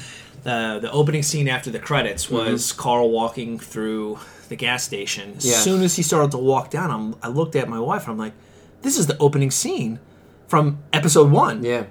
[0.43, 4.19] the the opening scene after the credits was Carl walking through
[4.51, 5.33] the gas station.
[5.37, 5.57] As Yeah.
[5.57, 8.03] soon as he started to walk down, I'm, I looked at my wife.
[8.03, 8.33] and I'm like,
[8.83, 9.99] this is the opening scene
[10.47, 11.63] from episode one.
[11.63, 11.85] yeah.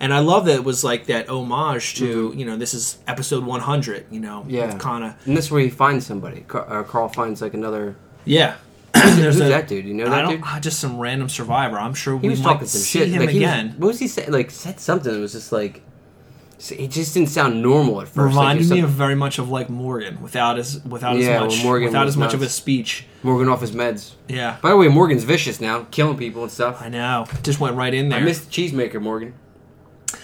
[0.00, 3.42] And I love that it was like that homage to you know this is episode
[3.44, 4.06] 100.
[4.12, 4.50] You know, Mm-hmm.
[4.50, 4.78] Yeah.
[4.78, 6.42] kind of And this is where he finds somebody.
[6.42, 7.96] Car- uh, Carl finds like another.
[8.24, 8.54] yeah.
[8.96, 9.84] Who's There's a- that dude?
[9.86, 10.40] You know I that don't dude?
[10.44, 11.76] ah, just some random survivor.
[11.78, 13.08] I'm sure He we was might talking some see shit.
[13.08, 13.74] him like, he was- again.
[13.78, 14.30] what was he saying?
[14.30, 15.12] Like said something.
[15.12, 15.82] It was just like.
[16.76, 18.34] It just didn't sound normal at first.
[18.34, 21.46] Reminded there's me of very much of like Morgan without his without Yeah, as well,
[21.46, 23.04] much Morgan without as much of a speech.
[23.22, 24.14] Morgan off his meds.
[24.28, 26.82] Yeah, By the way, Morgan's vicious now, killing people and stuff.
[26.82, 27.26] I know.
[27.44, 28.18] Just went right in there.
[28.18, 29.34] I missed the cheesemaker, Morgan.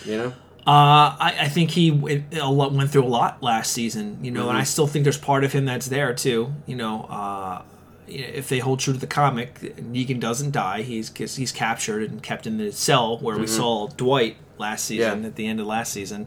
[0.04, 0.26] You know?
[0.66, 4.30] Uh, I, I think he went, a lot, went through a lot last season, you
[4.30, 4.48] know, Mm-hmm.
[4.50, 6.54] and I still think there's part of him that's there too.
[6.66, 7.62] You know, uh,
[8.06, 10.82] if they hold true to the comic, Negan doesn't die.
[10.82, 15.22] He's he's captured and kept in the cell where we saw Dwight last season Mm-hmm.
[15.22, 15.26] Yeah.
[15.28, 16.26] at the end of last season.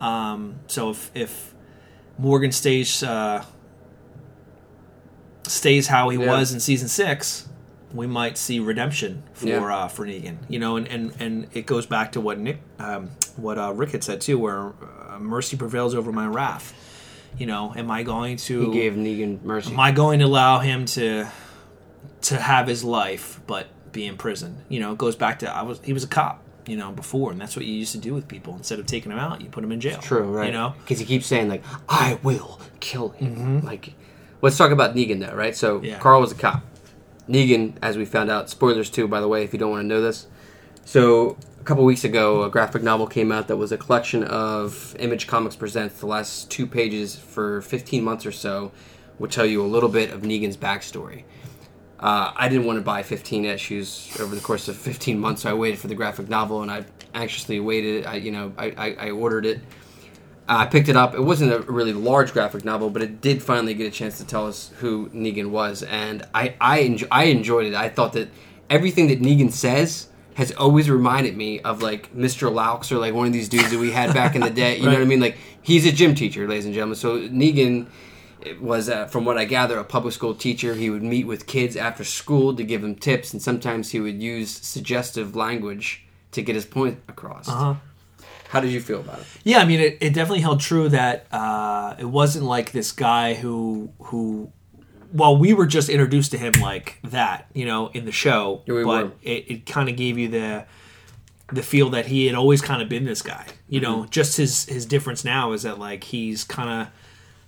[0.00, 1.54] Um, so if if
[2.18, 3.44] Morgan stays uh,
[5.44, 6.30] stays how he Yeah.
[6.30, 7.48] was in season six,
[7.94, 9.74] we might see redemption for Yeah.
[9.74, 10.38] uh, for Negan.
[10.48, 13.92] You know, and, and and it goes back to what Nick, um, what uh, Rick
[13.92, 14.72] had said too, where
[15.10, 16.74] uh, mercy prevails over my wrath.
[17.38, 19.72] You know, am I going to He gave Negan mercy.
[19.72, 21.26] am I going to allow him to
[22.22, 24.58] to have his life but be in prison?
[24.68, 27.32] You know, it goes back to I was he was a cop, you know, before,
[27.32, 28.54] and that's what you used to do with people.
[28.56, 29.98] Instead of taking them out, you put them in jail.
[29.98, 30.46] True, right?
[30.46, 33.66] You know, because he keeps saying like, "I will kill him." Mm-hmm.
[33.66, 33.94] Like,
[34.40, 35.54] let's talk about Negan though, right?
[35.54, 35.98] So Yeah.
[35.98, 36.62] Carl was a cop.
[37.28, 39.86] Negan, as we found out, spoilers too, by the way, if you don't want to
[39.86, 40.26] know this.
[40.84, 45.26] So couple weeks ago, a graphic novel came out that was a collection of Image
[45.26, 48.70] Comics presents the last two pages for 15 months or so,
[49.18, 51.24] would tell you a little bit of Negan's backstory.
[51.98, 55.50] Uh, I didn't want to buy 15 issues over the course of 15 months, so
[55.50, 58.06] I waited for the graphic novel, and I anxiously waited.
[58.06, 59.60] I, you know, I, I, I ordered it.
[60.48, 61.14] I picked it up.
[61.14, 64.24] It wasn't a really large graphic novel, but it did finally get a chance to
[64.24, 67.74] tell us who Negan was, and I I, I enjoyed it.
[67.74, 68.28] I thought that
[68.70, 72.52] everything that Negan says has always reminded me of like Mr.
[72.52, 74.76] Laux or like one of these dudes that we had back in the day.
[74.76, 75.20] You know what I mean?
[75.20, 76.96] Like he's a gym teacher, ladies and gentlemen.
[76.96, 77.86] So Negan
[78.60, 80.74] was, uh, from what I gather, a public school teacher.
[80.74, 84.22] He would meet with kids after school to give them tips, and sometimes he would
[84.22, 87.48] use suggestive language to get his point across.
[87.48, 87.76] Uh-huh.
[88.50, 89.26] How did you feel about it?
[89.42, 93.34] Yeah, I mean, it, it definitely held true that uh, it wasn't like this guy
[93.34, 94.52] who who.
[95.12, 98.74] Well, we were just introduced to him like that, you know, in the show, Yeah,
[98.74, 99.12] we but were.
[99.22, 100.66] it, it kind of gave you the
[101.52, 103.46] the feel that he had always kind of been this guy.
[103.68, 104.10] You know, Mm-hmm.
[104.10, 106.88] just his his difference now is that like he's kind of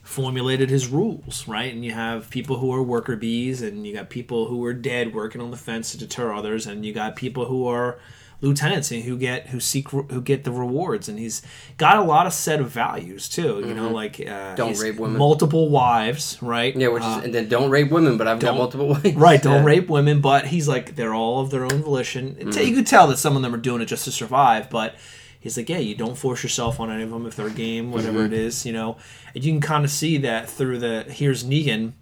[0.03, 1.73] formulated his rules, right?
[1.75, 5.13] And you have people who are worker bees, and you got people who are dead
[5.15, 7.99] working on the fence to deter others, and you got people who are
[8.41, 11.43] lieutenants and who get who seek who get the rewards, and he's
[11.77, 13.63] got a lot of set of values too.
[13.67, 14.55] You know, like uh, Mm-hmm.
[14.55, 15.19] Don't rape women.
[15.19, 16.75] multiple wives, right?
[16.77, 19.15] Yeah, which Uh, is, and then don't rape women, but I've got multiple wives.
[19.15, 19.65] Right, don't Yeah.
[19.65, 22.37] rape women, but he's like they're all of their own volition.
[22.39, 22.61] Mm-hmm.
[22.67, 24.95] You could tell that some of them are doing it just to survive, but
[25.41, 28.19] he's like, yeah, you don't force yourself on any of them if they're game, whatever
[28.21, 28.33] Mm-hmm.
[28.35, 28.97] it is, you know.
[29.35, 31.93] And you can kind of see that through the here's Negan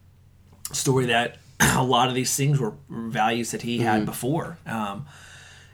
[0.73, 3.87] story that a lot of these things were values that he Mm-hmm.
[3.87, 4.59] had before.
[4.67, 5.07] Um,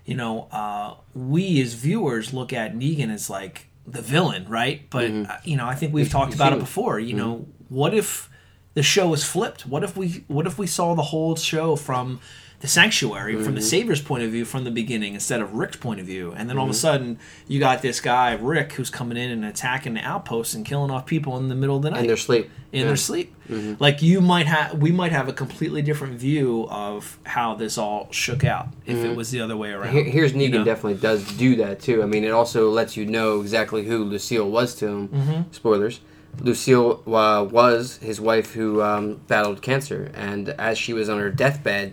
[0.05, 4.89] you know, uh, we as viewers look at Negan as like the villain, right?
[4.91, 6.41] But uh, you know, I think we've talked Mm-hmm.
[6.41, 6.99] about it before.
[7.01, 8.29] You know, what if
[8.75, 9.67] the show was flipped?
[9.67, 12.21] What if we what if we saw the whole show from
[12.63, 13.69] the sanctuary, from the Mm-hmm.
[13.69, 16.57] Savior's point of view, from the beginning, instead of Rick's point of view, and then
[16.57, 16.81] all of a Mm-hmm.
[16.81, 20.91] sudden you got this guy Rick who's coming in and attacking the outposts and killing
[20.91, 22.49] off people in the middle of the night in their sleep.
[22.73, 22.87] in Yeah.
[22.87, 23.35] their sleep.
[23.51, 23.75] Mm-hmm.
[23.83, 28.07] Like you might have, we might have a completely different view of how this all
[28.13, 29.89] shook out if it was the other way around.
[29.89, 29.97] Mm-hmm.
[29.97, 30.65] Here- Here's Negan you know?
[30.65, 32.01] definitely does do that too.
[32.03, 35.09] I mean, it also lets you know exactly who Lucille was to him.
[35.09, 35.43] Mm-hmm.
[35.53, 36.01] Spoilers.
[36.41, 41.31] Lucille uh, was his wife who um, battled cancer, and as she was on her
[41.31, 41.93] deathbed,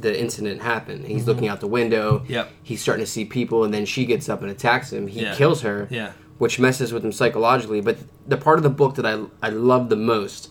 [0.00, 1.06] the incident happened.
[1.06, 2.18] He's looking out the window.
[2.20, 2.32] Mm-hmm.
[2.32, 2.50] Yep.
[2.62, 5.06] He's starting to see people, and then she gets up and attacks him.
[5.06, 5.34] He Yeah.
[5.34, 5.88] kills her.
[5.90, 6.12] Yeah.
[6.38, 7.80] Which messes with him psychologically.
[7.80, 10.50] But the part of the book that I I loved the most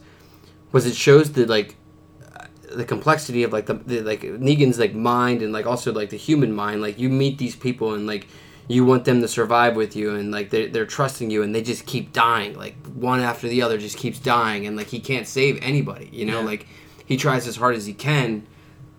[0.72, 1.76] was it shows the like
[2.76, 6.18] the complexity of like the, the like Negan's like mind and like also like the
[6.18, 6.82] human mind.
[6.82, 8.28] Like you meet these people and like
[8.68, 11.62] you want them to survive with you and like they're, they're trusting you and they
[11.62, 15.26] just keep dying like one after the other just keeps dying and like he can't
[15.26, 16.46] save anybody you know Yeah.
[16.46, 16.68] like
[17.06, 18.46] he tries as hard as he can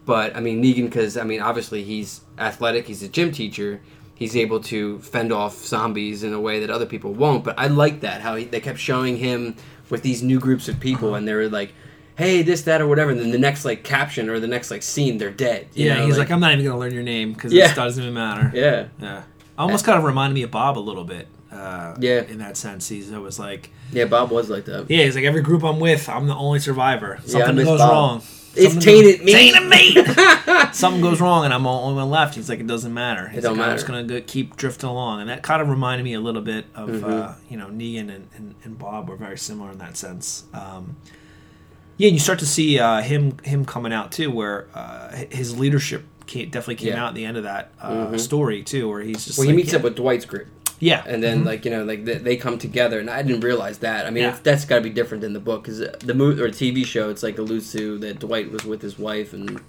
[0.08, 3.80] but i mean negan because i mean obviously he's athletic he's a gym teacher
[4.14, 7.66] he's able to fend off zombies in a way that other people won't but i
[7.66, 9.54] like that how he, they kept showing him
[9.90, 11.72] with these new groups of people and they were like
[12.16, 14.82] hey this that or whatever and then the next like caption or the next like
[14.82, 17.04] scene they're dead you yeah, know, he's like, I'm not even going to learn your
[17.04, 17.70] name because Yeah.
[17.70, 18.50] it doesn't even matter.
[18.64, 19.22] yeah Yeah.
[19.56, 21.28] Almost kind of reminded me of Bob a little bit.
[21.52, 22.22] Uh, Yeah.
[22.22, 25.24] In that sense, he's it was like, yeah bob was like that yeah, he's like
[25.26, 27.18] every group I'm with, I'm the only survivor.
[27.22, 27.90] Yeah, Something miss goes Bob.
[27.92, 28.22] wrong.
[28.54, 29.32] It's Something tainted meat.
[29.32, 30.74] Tainted meat.
[30.74, 32.34] Something goes wrong, and I'm the only one left.
[32.34, 33.28] He's like, it doesn't matter.
[33.28, 36.04] He's don't like, I'm just gonna go, keep drifting along, and that kind of reminded
[36.04, 37.04] me a little bit of Mm-hmm.
[37.04, 40.44] uh, you know Negan and, and, and Bob were very similar in that sense.
[40.52, 40.96] Um,
[41.98, 45.58] yeah, and you start to see uh, him him coming out too, where uh, his
[45.58, 46.94] leadership came, definitely came Yeah.
[46.94, 47.02] Mm-hmm.
[47.04, 49.56] out at the end of that uh, story too, where he's just well like, he
[49.56, 50.46] meets yeah, up with dwight's group
[50.80, 53.78] yeah, and then like you know like they, they come together and i didn't realize
[53.78, 54.30] that i mean Yeah.
[54.30, 57.10] it's, that's got to be different than the book because the movie or tv show
[57.10, 59.60] it's like alludes to that dwight was with his wife and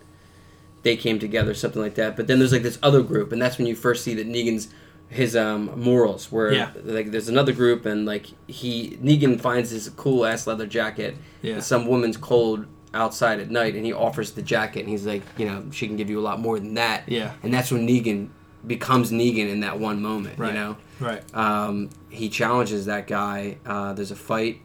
[0.83, 3.57] they came together something like that but then there's like this other group and that's
[3.57, 4.69] when you first see that negan's
[5.09, 6.69] his um morals where Yeah.
[6.83, 11.53] like there's another group and like he negan finds this cool ass leather jacket Yeah.
[11.55, 15.23] and some woman's cold outside at night and he offers the jacket and he's like
[15.37, 17.33] you know she can give you a lot more than that Yeah.
[17.43, 18.29] and that's when negan
[18.65, 20.49] becomes negan in that one moment Right.
[20.49, 23.57] you know right, um, he challenges that guy.
[23.65, 24.61] Uh, there's a fight.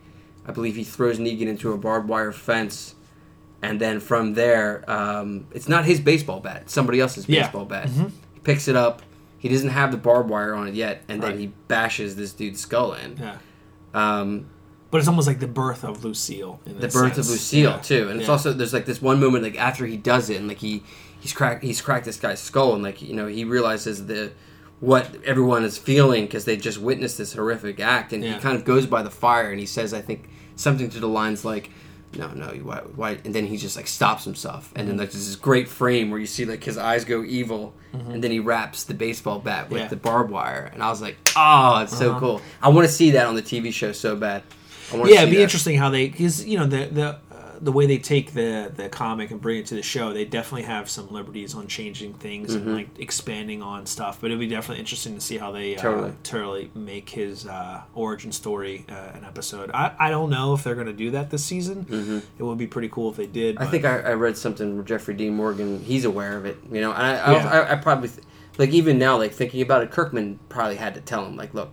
[0.47, 2.95] I believe he throws Negan into a barbed wire fence,
[3.63, 7.43] and then from there, um, it's not his baseball bat; it's somebody else's Yeah.
[7.45, 7.89] baseball bat.
[7.89, 9.03] He picks it up.
[9.39, 12.61] He doesn't have the barbed wire on it yet, and then he bashes this dude's
[12.61, 13.17] skull in.
[13.19, 13.37] Yeah.
[13.95, 14.47] Um,
[14.91, 16.61] But it's almost like the birth of Lucille.
[16.67, 17.19] In the birth sense.
[17.19, 17.77] of Lucille Yeah.
[17.79, 18.33] too, and it's Yeah.
[18.33, 20.83] also there's like this one moment like after he does it, and like he
[21.19, 24.31] he's cracked he's cracked this guy's skull, and like you know he realizes the
[24.81, 28.35] what everyone is feeling because they just witnessed this horrific act, and Yeah.
[28.35, 31.09] he kind of goes by the fire, and he says I think something to the
[31.09, 31.71] lines like.
[32.17, 33.19] No, no, you- why, why?
[33.25, 34.89] And then he just like stops himself, and Mm-hmm.
[34.89, 38.23] then like there's this great frame where you see like his eyes go evil, and
[38.23, 39.83] then he wraps the baseball bat with Mm-hmm.
[39.87, 39.89] Yeah.
[39.89, 42.21] the barbed wire, and I was like, oh, it's so Uh-huh.
[42.21, 42.43] cool.
[42.63, 44.45] I want to see that on the TV show so bad.
[44.93, 45.43] I yeah, see it'd be that.
[45.43, 47.17] interesting how they because you know the the
[47.65, 50.13] the way they take the the comic and bring it to the show.
[50.13, 52.67] They definitely have some liberties on changing things Mm-hmm.
[52.69, 54.21] and like expanding on stuff.
[54.21, 56.11] But it'd be definitely interesting to see how they Totally.
[56.11, 59.71] uh, totally make his uh, origin story uh, an episode.
[59.73, 62.23] I, I don't know if they're going to do that this season.
[62.39, 63.55] It would be pretty cool if they did.
[63.57, 63.63] Mm-hmm.
[63.63, 65.31] I but- think I, I read something with Jeffrey D.
[65.31, 65.81] Morgan.
[65.83, 66.93] He's aware of it, you know.
[66.93, 67.49] And I, I, Yeah.
[67.49, 68.27] I, I probably th-
[68.59, 71.71] like even now, like thinking about it, Kirkman probably had to tell him, like, look,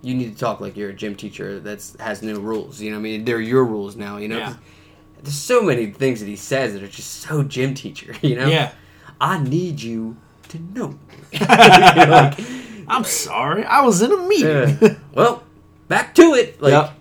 [0.00, 2.80] you need to talk like you're a gym teacher that's has no rules.
[2.80, 4.18] You know, what I mean, they're your rules now.
[4.18, 4.54] You know, Yeah.
[5.22, 8.14] There's so many things that he says that are just so gym teacher.
[8.22, 8.72] You know, yeah.
[9.20, 10.16] I need you
[10.50, 10.98] to know.
[11.32, 12.38] You know, like,
[12.88, 14.78] I'm sorry, I was in a meeting.
[14.80, 14.94] yeah.
[15.14, 15.42] well,
[15.88, 16.60] back to it.
[16.62, 16.92] Like, Yep.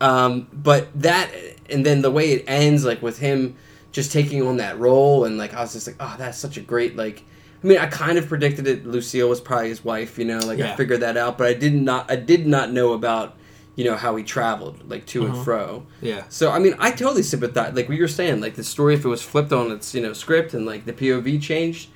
[0.00, 1.30] um, but that,
[1.68, 3.56] and then the way it ends, like with him
[3.92, 6.60] just taking on that role, and like I was just like, oh, that's such a
[6.60, 7.24] great like.
[7.62, 8.84] I mean, I kind of predicted it.
[8.86, 11.74] Lucille was probably his wife, you know, like I figured that out, but I did
[11.74, 12.10] not.
[12.10, 13.36] I did not know about,
[13.74, 15.34] you know, how he traveled like to Uh-huh.
[15.36, 15.86] and fro.
[16.00, 16.24] yeah.
[16.28, 17.74] So I mean, I totally sympathize.
[17.74, 20.02] Like what you were saying, like the story if it was flipped on its you
[20.02, 21.88] know script and like the POV changed.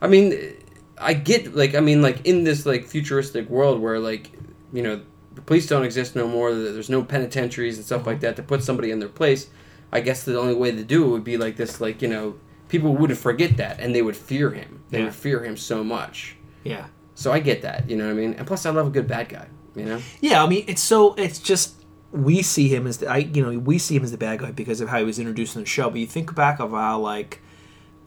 [0.00, 0.54] I mean,
[0.98, 4.30] I get like I mean like in this like futuristic world where like
[4.72, 5.00] you know
[5.34, 6.54] the police don't exist no more.
[6.54, 9.48] There's no penitentiaries and stuff like that to put somebody in their place.
[9.92, 12.34] I guess the only way to do it would be like this, like you know,
[12.68, 14.80] people wouldn't forget that and they would fear him.
[14.90, 15.04] They Yeah.
[15.06, 16.36] would fear him so much.
[16.64, 16.86] Yeah.
[17.14, 18.34] So I get that, you know what I mean.
[18.34, 19.46] And plus, I love a good bad guy.
[19.76, 20.00] You know.
[20.20, 21.74] Yeah, I mean, it's so it's just
[22.12, 24.50] we see him as the I you know we see him as the bad guy
[24.50, 25.90] because of how he was introduced in the show.
[25.90, 27.40] But you think back of how like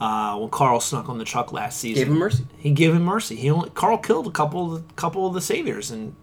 [0.01, 2.45] uh, when Carl snuck on the truck last season, Gave him mercy.
[2.57, 3.35] He gave him mercy.
[3.35, 6.15] He only Carl killed a couple of the, couple of the saviors, and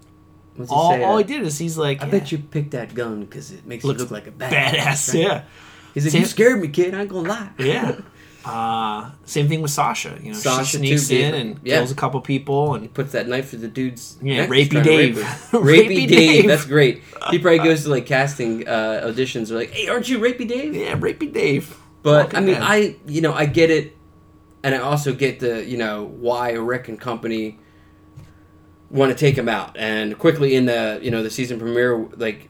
[0.56, 1.04] What's all, say?
[1.04, 3.66] all Uh, he did is he's like, I bet you picked that gun because it
[3.66, 4.50] makes Looks you look like a badass.
[4.50, 5.14] badass.
[5.14, 5.22] right?
[5.22, 5.42] Yeah,
[5.92, 6.94] He's like, Same- you scared me, kid.
[6.94, 7.50] I ain't gonna lie.
[7.59, 8.00] yeah.
[8.46, 10.18] Uh, same thing with Sasha.
[10.22, 11.78] You know, Sasha, she sneaks in and Yeah.
[11.78, 14.85] kills a couple people, and he Puts that knife to the dude's Yeah, Rapey rape
[14.85, 15.16] Dave.
[15.18, 15.24] him.
[15.62, 16.09] Rapey Rapey Dave.
[16.09, 16.46] Dave.
[16.46, 17.02] That's great.
[17.30, 19.48] He probably goes to like casting uh, auditions.
[19.48, 20.74] They're like, hey, aren't you Rapey Dave?
[20.76, 21.76] yeah, rapey Dave.
[22.02, 22.62] But Walking I mean, Dead.
[22.62, 23.96] I you know I get it,
[24.62, 27.59] and I also get the you know why Rick and company
[28.90, 29.76] want to take him out.
[29.76, 32.48] And quickly in the you know the season premiere, like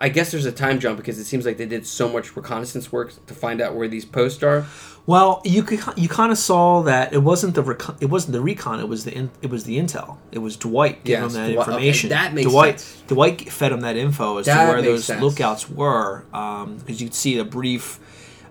[0.00, 2.92] I guess there's a time jump because it seems like they did so much reconnaissance
[2.92, 4.64] work to find out where these posts are.
[5.06, 8.40] Well, you could you kind of saw that it wasn't the recon, it wasn't the
[8.42, 8.78] recon.
[8.78, 10.18] It was the in, it was the intel.
[10.30, 12.10] It was Dwight giving Yes, him that Dwight- okay, information.
[12.10, 13.02] that makes Dwight sense.
[13.08, 15.22] Dwight fed him that info as That to where those sense.
[15.22, 17.98] lookouts were, because you'd see a brief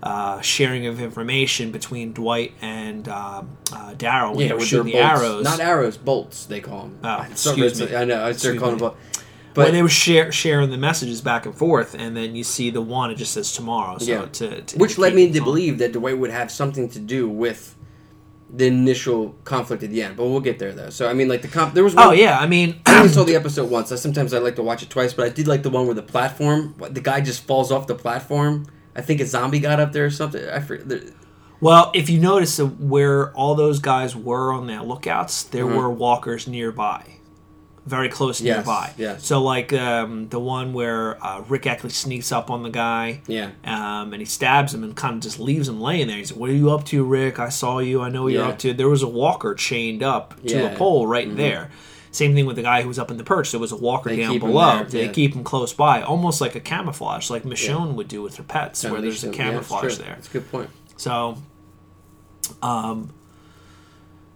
[0.04, 5.00] uh, sharing of information between Dwight and um, uh, Daryl when they were shooting the
[5.00, 5.22] bolts.
[5.22, 5.44] arrows.
[5.44, 6.46] not arrows, bolts.
[6.46, 7.00] They call them.
[7.04, 7.96] Oh, excuse me.
[7.96, 8.24] I know.
[8.26, 8.94] I started calling them.
[9.66, 12.82] But they were share, sharing the messages back and forth, and then you see the
[12.82, 13.98] one it just says tomorrow.
[13.98, 14.26] So Yeah.
[14.26, 15.46] to, to which led me to on.
[15.46, 17.76] believe that Dwight would have something to do with
[18.50, 20.16] the initial conflict at the end.
[20.16, 20.90] But we'll get there though.
[20.90, 21.74] So I mean, like the comp.
[21.74, 23.92] There was one, Oh yeah, I mean, I only saw the episode once.
[23.92, 25.96] I sometimes I like to watch it twice, but I did like the one where
[25.96, 28.66] the platform, the guy just falls off the platform.
[28.96, 30.48] I think a zombie got up there or something.
[30.50, 31.02] I forget.
[31.60, 35.90] Well, if you notice uh, where all those guys were on their lookouts, there were
[35.90, 37.17] walkers nearby,
[37.88, 38.48] very close Mm-hmm.
[38.48, 38.94] Yes, nearby.
[38.98, 39.26] yes.
[39.26, 43.52] So, like um, the one where uh, Rick actually sneaks up on the guy, Yeah.
[43.64, 46.18] um, and he stabs him and kind of just leaves him laying there.
[46.18, 47.40] He's like, "What are you up to, Rick?
[47.40, 48.02] I saw you.
[48.02, 50.62] I know what you're up to." There was a walker chained up to Yeah.
[50.66, 50.76] Mm-hmm.
[50.76, 51.72] a pole right there.
[52.12, 53.52] Same thing with the guy who was up in the perch.
[53.52, 54.84] There was a walker They down below.
[54.86, 55.12] They yeah.
[55.12, 58.84] keep him close by, almost like a camouflage, like Michonne would do with her pets,
[58.84, 60.16] where there's a Yeah, camouflage there.
[60.16, 60.70] That's a good point.
[60.96, 61.38] So,
[62.62, 63.14] um,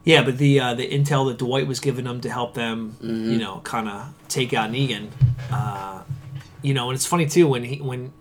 [0.04, 3.32] yeah, but the uh, the intel that Dwight was giving them to help them, Mm-hmm.
[3.32, 5.10] you know, kind of take out Negan,
[5.52, 6.02] uh,
[6.62, 8.12] you know, and it's funny too when he when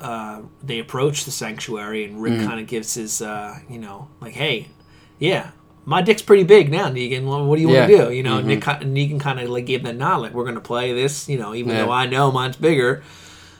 [0.00, 2.22] uh, they approach the sanctuary and Mm-hmm.
[2.22, 4.68] Rick kind of gives his, uh, you know, like, hey,
[5.18, 5.50] yeah.
[5.84, 7.24] My dick's pretty big now, Negan.
[7.26, 8.12] Well, What do you want to do?
[8.12, 11.30] You know, Nick, Negan kind of like gave that nod, like we're gonna play this.
[11.30, 11.86] You know, even Yeah.
[11.86, 13.02] though I know mine's bigger.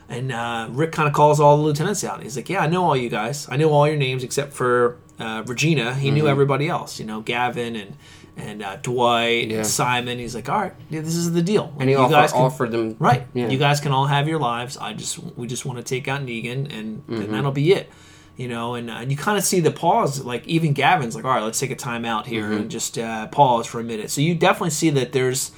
[0.09, 2.23] And uh, Rick kind of calls all the lieutenants out.
[2.23, 3.47] He's like, "Yeah, I know all you guys.
[3.51, 5.95] I know all your names except for uh, Regina.
[5.95, 6.15] He Mm-hmm.
[6.17, 6.99] knew everybody else.
[6.99, 7.97] You know, Gavin and
[8.37, 9.59] and uh, Dwight Yeah.
[9.59, 10.19] and Simon.
[10.19, 11.75] He's like, all right, yeah, this is the deal.
[11.79, 13.27] And he you offer, guys can, offered them right.
[13.35, 13.49] Yeah.
[13.49, 14.77] You guys can all have your lives.
[14.79, 17.15] I just we just want to take out Negan, and, Mm-hmm.
[17.23, 17.91] and that'll be it.
[18.37, 20.25] you know, and, uh, and you kind of see the pause.
[20.25, 22.53] Like even Gavin's like, all right, let's take a time out here Mm-hmm.
[22.63, 24.11] and just uh, pause for a minute.
[24.11, 25.51] So you definitely see that there's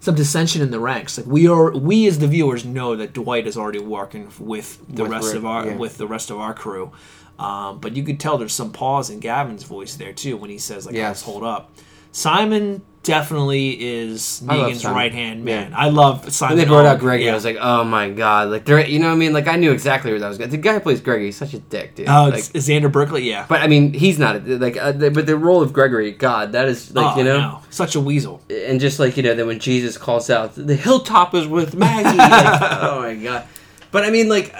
[0.00, 1.18] some dissension in the ranks.
[1.18, 5.02] Like we are, we as the viewers know that Dwight is already working with the
[5.02, 5.76] With rest Rick, of our yeah.
[5.76, 6.92] with the rest of our crew.
[7.38, 10.58] Um, but you could tell there's some pause in Gavin's voice there too when he
[10.58, 11.08] says like, Yes.
[11.08, 11.70] "Let's hold up."
[12.16, 14.96] Simon definitely is I love Negan's Simon.
[14.96, 15.74] right hand man.
[15.76, 16.56] I love Simon.
[16.56, 17.28] When they brought out Greggy.
[17.28, 19.34] I was like, oh my god, like they're, you know what I mean?
[19.34, 20.48] Like I knew exactly where that was going.
[20.48, 22.08] The guy who plays Greggy, he's such a dick, dude.
[22.08, 25.26] "Oh, like, Xander Berkeley." Yeah, but I mean, he's not a, like, uh, the, but
[25.26, 27.60] the role of Gregory, God, that is like, Oh, you know, no.
[27.68, 28.40] such a weasel.
[28.48, 32.16] and just like you know, then when Jesus calls out, the hilltop is with Maggie.
[32.16, 33.46] like, oh my god.
[33.92, 34.54] But I mean, like,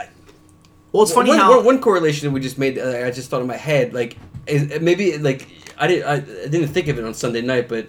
[0.92, 2.78] Well, it's funny one, how one- one correlation we just made.
[2.78, 6.68] Uh, I just thought in my head, like is, maybe like I didn't I, didn't
[6.68, 7.86] think of it on Sunday night, but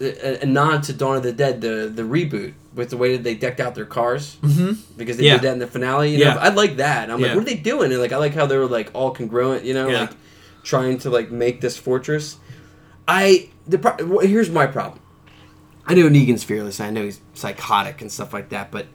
[0.00, 3.22] a, a nod to Dawn of the Dead, the the reboot with the way that
[3.22, 4.76] they decked out their cars Mhm.
[4.96, 5.34] because they Yeah.
[5.34, 6.10] did that in the finale.
[6.12, 6.38] You know, Yeah.
[6.38, 7.08] I like that.
[7.10, 7.92] I'm like, what are they doing?
[7.92, 9.64] And like, I like how they were like all congruent.
[9.64, 10.00] You know, Yeah.
[10.02, 10.10] like
[10.64, 12.36] trying to like make this fortress.
[13.06, 15.00] I the pro- here's my problem.
[15.86, 16.80] I know Negan's fearless.
[16.80, 18.86] I know he's psychotic and stuff like that, but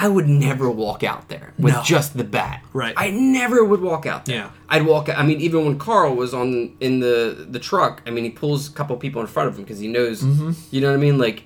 [0.00, 1.82] I would never walk out there with No.
[1.82, 2.62] just the bat.
[2.72, 2.94] Right.
[2.96, 4.36] I never would walk out there.
[4.36, 4.50] Yeah.
[4.68, 5.08] I'd walk.
[5.08, 8.68] I mean, even when Carl was on in the the truck, I mean, he pulls
[8.68, 10.22] a couple people in front of him because he knows.
[10.22, 10.52] Mm-hmm.
[10.70, 11.18] You know what I mean?
[11.18, 11.42] Like,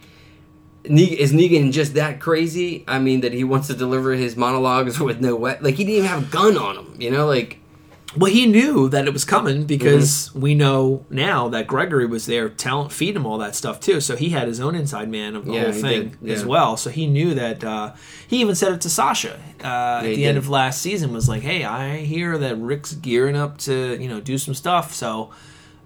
[0.84, 2.84] is Negan just that crazy?
[2.86, 5.62] I mean, that he wants to deliver his monologues with no wet.
[5.62, 7.00] Like, he didn't even have a gun on him.
[7.00, 7.58] You know, like.
[8.16, 10.40] Well, he knew that it was coming because Mm-hmm.
[10.40, 14.00] we know now that Gregory was there, talent feed him all that stuff too.
[14.00, 16.76] So he had his own inside man of the Yeah, whole thing did, as well.
[16.76, 17.64] So he knew that.
[17.64, 17.92] Uh,
[18.28, 21.12] he even said it to Sasha uh, at he the end of last season.
[21.12, 24.92] Was like, "Hey, I hear that Rick's gearing up to you know do some stuff."
[24.92, 25.30] So.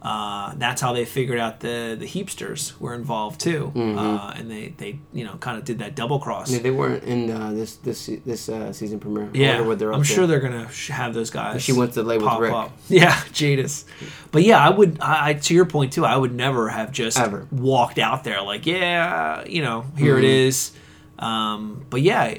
[0.09, 4.69] Uh, that's how they figured out the the heapsters were involved too, uh, and they,
[4.79, 6.47] they you know kind of did that double cross.
[6.47, 6.57] Mm-hmm.
[6.57, 9.29] Yeah, they weren't in uh, this this this uh, season premiere.
[9.35, 10.09] Yeah, wonder what they're up I'm to.
[10.09, 11.61] sure they're gonna sh- have those guys.
[11.63, 12.53] She wants to lay with Rick.
[12.53, 12.71] up.
[12.89, 13.85] Yeah, Jadis.
[14.31, 14.99] But yeah, I would.
[15.01, 16.05] I, to your point too.
[16.05, 17.49] I would never have just Ever.
[17.51, 20.49] walked out there like, yeah, you know, here it Mm-hmm.
[20.49, 20.73] is.
[21.19, 22.33] Um, but yeah,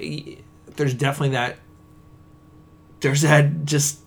[0.77, 1.57] there's definitely that.
[3.01, 3.99] There's that just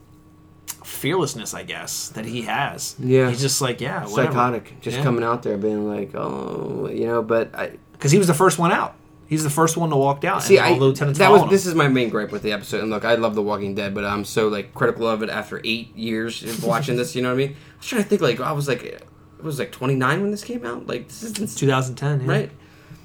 [1.00, 2.94] fearlessness, I guess, that he has.
[2.98, 3.30] Yeah.
[3.30, 4.32] he's just like, yeah, whatever.
[4.32, 5.02] psychotic, just Yeah.
[5.02, 7.22] coming out there being like, oh, you know.
[7.22, 8.94] But I because he was the first one out.
[9.26, 10.42] He's the first one to walk out.
[10.42, 11.50] see, I all the lieutenants that was him.
[11.50, 12.80] this is my main gripe with the episode.
[12.82, 15.60] And look, I love The Walking Dead, but I'm so like critical of it after
[15.64, 17.14] eight years of watching this.
[17.14, 17.50] You know what I mean?
[17.50, 19.06] I was trying to think like I was like, it
[19.40, 20.86] was like 29 when this came out.
[20.86, 22.26] Like this is 2010, yeah.
[22.30, 22.50] right?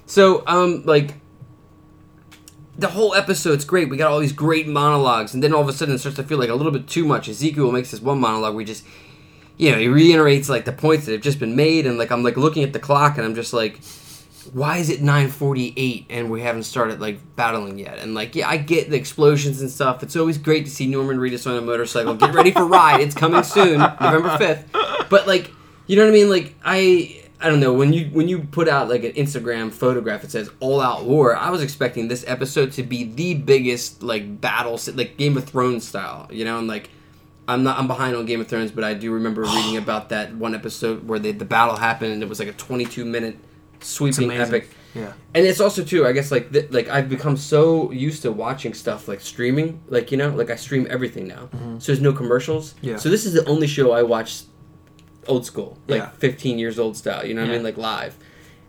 [0.06, 1.14] So, um, like
[2.78, 3.88] the whole episode's great.
[3.88, 6.24] We got all these great monologues, and then all of a sudden it starts to
[6.24, 7.28] feel like a little bit too much.
[7.28, 8.84] Ezekiel makes this one monologue where he just,
[9.56, 12.22] you know, he reiterates like the points that have just been made, and like I'm
[12.22, 13.80] like looking at the clock, and I'm just like,
[14.52, 17.98] why is it 9:48 and we haven't started like battling yet?
[17.98, 20.02] And like, yeah, I get the explosions and stuff.
[20.02, 22.14] It's always great to see Norman Reedus on a motorcycle.
[22.14, 23.00] Get ready for ride.
[23.00, 25.08] It's coming soon, November 5th.
[25.08, 25.50] But like,
[25.86, 26.30] you know what I mean?
[26.30, 30.22] Like, I I don't know when you when you put out like an Instagram photograph
[30.22, 31.36] that says all out war.
[31.36, 35.86] I was expecting this episode to be the biggest like battle, like Game of Thrones
[35.86, 36.28] style.
[36.30, 36.90] You know, and like.
[37.48, 37.78] I'm not.
[37.78, 41.06] I'm behind on Game of Thrones, but I do remember reading about that one episode
[41.06, 43.38] where they, the battle happened, and it was like a 22 minute
[43.80, 44.68] sweeping epic.
[44.94, 45.12] Yeah.
[45.34, 48.74] And it's also too, I guess, like th- like I've become so used to watching
[48.74, 52.74] stuff like streaming, like you know, like I stream everything now, so there's no commercials.
[52.74, 52.86] Mm-hmm.
[52.86, 52.96] Yeah.
[52.96, 54.42] So this is the only show I watch
[55.28, 56.08] old school, like Yeah.
[56.18, 57.24] 15 years old style.
[57.26, 58.16] You know what I mean, like live.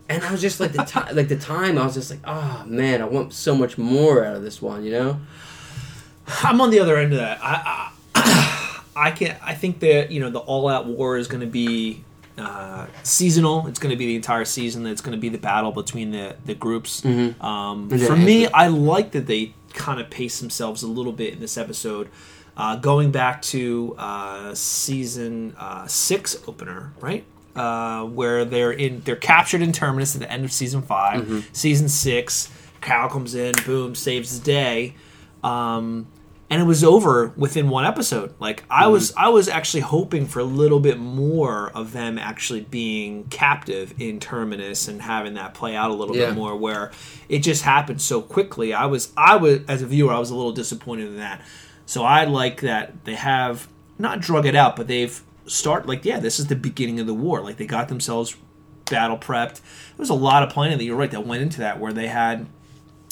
[0.10, 2.64] And I was just like the time, like the time, I was just like, oh
[2.66, 4.84] man, I want so much more out of this one.
[4.84, 5.20] You know?
[6.44, 7.40] I'm on the other end of that.
[7.42, 11.42] I I, I can I think that you know the all out war is going
[11.42, 12.04] to be
[12.38, 13.66] uh, seasonal.
[13.68, 14.86] It's going to be the entire season.
[14.86, 17.04] It's going to be the battle between the the groups.
[17.06, 21.34] Um, Yeah, for me, I like that they kind of pace themselves a little bit
[21.34, 22.10] in this episode.
[22.58, 27.24] Uh, going back to uh, season uh, six opener, right?
[27.56, 31.88] Uh, where they're in, they're captured in Terminus at the end of season 5 Season
[31.90, 32.50] six,
[32.82, 34.96] Carol comes in, boom, saves the day.
[35.44, 36.08] Um,
[36.50, 38.34] and it was over within one episode.
[38.40, 42.62] Like I was, I was actually hoping for a little bit more of them actually
[42.62, 46.28] being captive in Terminus and having that play out a little Yeah.
[46.28, 46.56] bit more.
[46.56, 46.92] Where
[47.28, 48.74] it just happened so quickly.
[48.74, 51.42] I was, I was as a viewer, I was a little disappointed in that.
[51.88, 53.68] So I like that they have
[53.98, 57.14] not drug it out, but they've start like yeah, this is the beginning of the
[57.16, 57.42] war.
[57.42, 58.36] Like they got themselves
[58.92, 59.56] battle prepped.
[59.62, 62.08] There was a lot of planning that you're right that went into that where they
[62.08, 62.46] had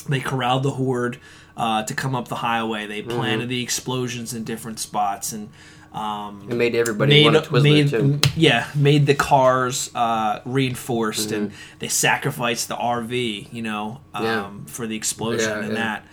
[0.08, 1.18] they corralled the horde
[1.58, 2.86] uh, to come up the highway.
[2.86, 3.18] They Mm-hmm.
[3.18, 5.50] planted the explosions in different spots and
[5.94, 8.20] um, It made everybody made, want a made too.
[8.36, 11.58] yeah made the cars uh, reinforced and Mm-hmm.
[11.80, 14.50] they sacrificed the RV you know um, Yeah.
[14.68, 15.74] for the explosion Yeah, and yeah.
[15.76, 16.06] that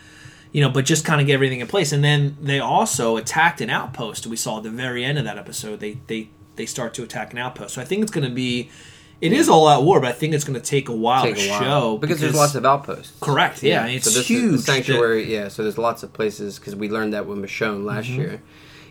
[0.52, 1.92] you know, but just kind of get everything in place.
[1.92, 4.26] And then they also attacked an outpost.
[4.26, 5.80] We saw at the very end of that episode.
[5.80, 7.74] They they they start to attack an outpost.
[7.74, 8.70] So I think it's going to be.
[9.20, 11.36] It is all out war, but I think it's going to take a while Take
[11.36, 11.60] to a while.
[11.60, 13.16] show because, there's lots of outposts.
[13.20, 13.62] correct.
[13.62, 14.54] Yeah, it's so this huge.
[14.54, 15.32] Is the sanctuary.
[15.32, 18.20] Yeah, so there's lots of places because we learned that with Michonne last mm-hmm.
[18.20, 18.42] year.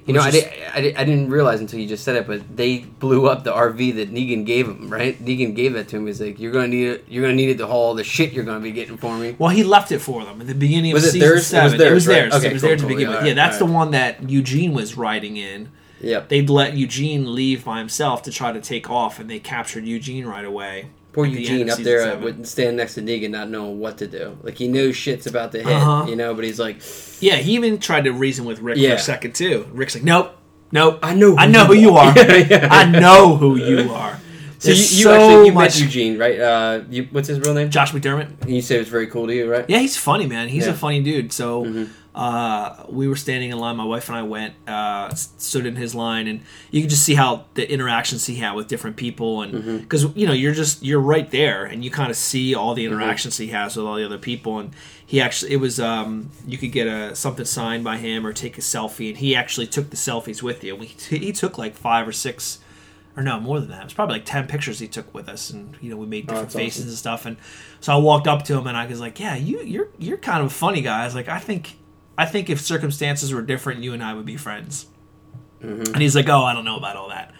[0.05, 2.41] You know, I, is- I, did, I didn't realize until you just said it, but
[2.57, 4.89] they blew up the RV that Negan gave him.
[4.89, 5.17] Right?
[5.23, 6.07] Negan gave that to him.
[6.07, 7.05] He's like, "You're gonna need it.
[7.07, 9.35] You're gonna need it to haul all the shit you're gonna be getting for me."
[9.37, 11.33] Well, he left it for them at the beginning Was of it season theirs?
[11.33, 11.77] It was seven.
[11.77, 12.13] theirs, right?
[12.15, 12.33] theirs.
[12.33, 12.89] Okay, it was cool, there to cool.
[12.89, 13.25] begin Yeah, with.
[13.27, 13.67] Yeah, that's alright.
[13.71, 15.69] the one that Eugene was riding in.
[16.01, 16.29] Yep.
[16.29, 20.25] They'd let Eugene leave by himself to try to take off, and they captured Eugene
[20.25, 20.87] right away.
[21.13, 22.23] Poor at Eugene of up there seven.
[22.23, 24.37] with standing next to Negan, not knowing what to do.
[24.43, 26.05] Like he knows shit's about to hit, Uh-huh.
[26.09, 26.77] you know, but he's like,
[27.19, 28.93] Yeah, he even tried to reason with Rick for Yeah.
[28.93, 29.67] a second too.
[29.73, 30.35] Rick's like, "Nope,
[30.71, 30.99] nope.
[31.03, 32.13] I know who I know you who you are." are.
[32.17, 32.67] Yeah, yeah.
[32.71, 34.19] I know who you are."
[34.59, 35.75] So you, There's you so actually you much.
[35.75, 36.39] met Eugene, right?
[36.39, 37.71] Uh, you, what's his real name?
[37.71, 38.41] Josh McDermitt.
[38.41, 39.65] And you say it was very cool to you, right?
[39.67, 40.49] Yeah, he's funny, man.
[40.49, 41.33] He's a funny dude.
[41.33, 41.89] So Mhm.
[42.13, 43.77] Uh, we were standing in line.
[43.77, 47.15] My wife and I went, uh, stood in his line, and you can just see
[47.15, 49.77] how the interactions he had with different people, and Mm-hmm.
[49.77, 52.75] because you know you're just you're right there, and you kind of see all Mm-hmm.
[52.75, 54.71] the interactions he has with all the other people, and
[55.05, 58.57] he actually it was um, you could get a something signed by him or take
[58.57, 60.75] a selfie, and he actually took the selfies with you.
[60.75, 62.59] We he took like five or six.
[63.17, 63.81] Or no, more than that.
[63.81, 66.27] It was probably like ten pictures he took with us, and you know we made
[66.27, 66.89] different that's faces awesome.
[66.89, 67.25] and stuff.
[67.25, 67.37] And
[67.81, 70.39] so I walked up to him and I was like, "Yeah, you you're you're kind
[70.39, 71.75] of a funny guy." I was like, "I think
[72.21, 74.85] I think if circumstances were different, you and I would be friends."
[75.63, 75.93] Mm-hmm.
[75.93, 77.33] And he's like, "Oh, I don't know about all that."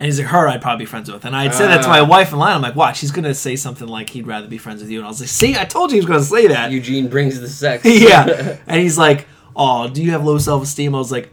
[0.00, 1.88] And he's like, "Her, I'd probably be friends with." And I had said that to
[1.88, 1.92] Ah.
[1.92, 2.56] my wife in line.
[2.56, 5.06] I'm like, "Watch, he's gonna say something like he'd rather be friends with you." And
[5.06, 7.48] I was like, "See, I told you he was gonna say that." Eugene brings the
[7.48, 7.84] sex.
[8.08, 8.56] yeah.
[8.66, 11.30] And he's like, "Oh, do you have low self esteem?" I was like, "Y-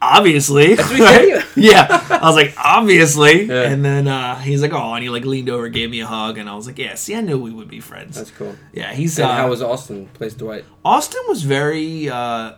[0.00, 1.30] "Obviously." That's what he
[1.70, 1.86] yeah.
[2.10, 3.62] I was like, "Obviously." Yeah.
[3.70, 6.38] And then uh, he's like, "Oh," and he like leaned over, gave me a hug,
[6.38, 8.54] and I was like, "Yeah, see, I knew we would be friends." That's cool.
[8.72, 10.08] yeah, he's And uh, how was Austin?
[10.14, 10.64] Plays Dwight.
[10.84, 12.52] Austin was very uh,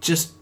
[0.00, 0.32] just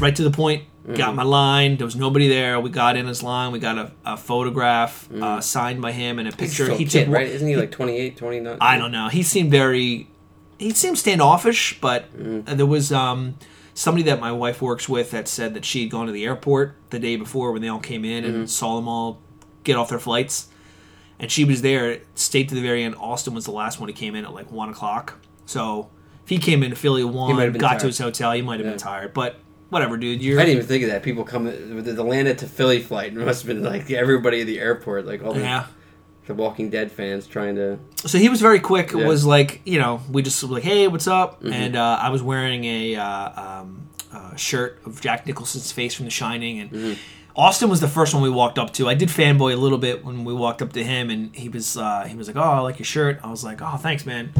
[0.00, 0.64] right to the point.
[0.94, 1.78] Got my line.
[1.78, 2.60] There was nobody there.
[2.60, 3.50] We got in his line.
[3.50, 6.64] We got a, a photograph uh, signed by him and a He's picture.
[6.66, 7.26] still He kid, took right?
[7.26, 8.58] Isn't he like 28, 29?
[8.60, 9.08] I don't know.
[9.08, 10.06] He seemed very.
[10.60, 12.56] He seemed standoffish, but Mm-hmm.
[12.56, 13.36] there was um,
[13.76, 16.74] somebody that my wife works with that said that she had gone to the airport
[16.90, 18.34] the day before when they all came in Mm-hmm.
[18.34, 19.20] and saw them all
[19.64, 20.48] get off their flights,
[21.18, 22.94] and she was there, stayed to the very end.
[22.96, 25.14] Austin was the last one who came in at like one o'clock.
[25.44, 25.90] So
[26.24, 27.80] if he came into Philly at might one, got tired.
[27.80, 28.72] to his hotel, he might have Yeah.
[28.72, 29.36] been tired, but
[29.68, 30.22] whatever, dude.
[30.22, 31.02] You're I didn't even think of that.
[31.02, 33.12] People come with the Atlanta to Philly flight.
[33.12, 35.66] It must have been like everybody at the airport, like all the, yeah.
[36.26, 37.78] The Walking Dead fans trying to.
[38.04, 38.92] So he was very quick.
[38.92, 39.06] It Yeah.
[39.06, 41.40] was like you know we just were like, hey, what's up?
[41.42, 41.52] Mm-hmm.
[41.52, 46.04] And uh, I was wearing a uh, um, uh, shirt of Jack Nicholson's face from
[46.06, 46.92] The Shining, and Mm-hmm.
[47.38, 48.88] Austin was the first one we walked up to.
[48.88, 51.76] I did fanboy a little bit when we walked up to him, and he was
[51.76, 53.20] uh, he was like, oh, I like your shirt.
[53.22, 54.32] I was like, oh, thanks, man.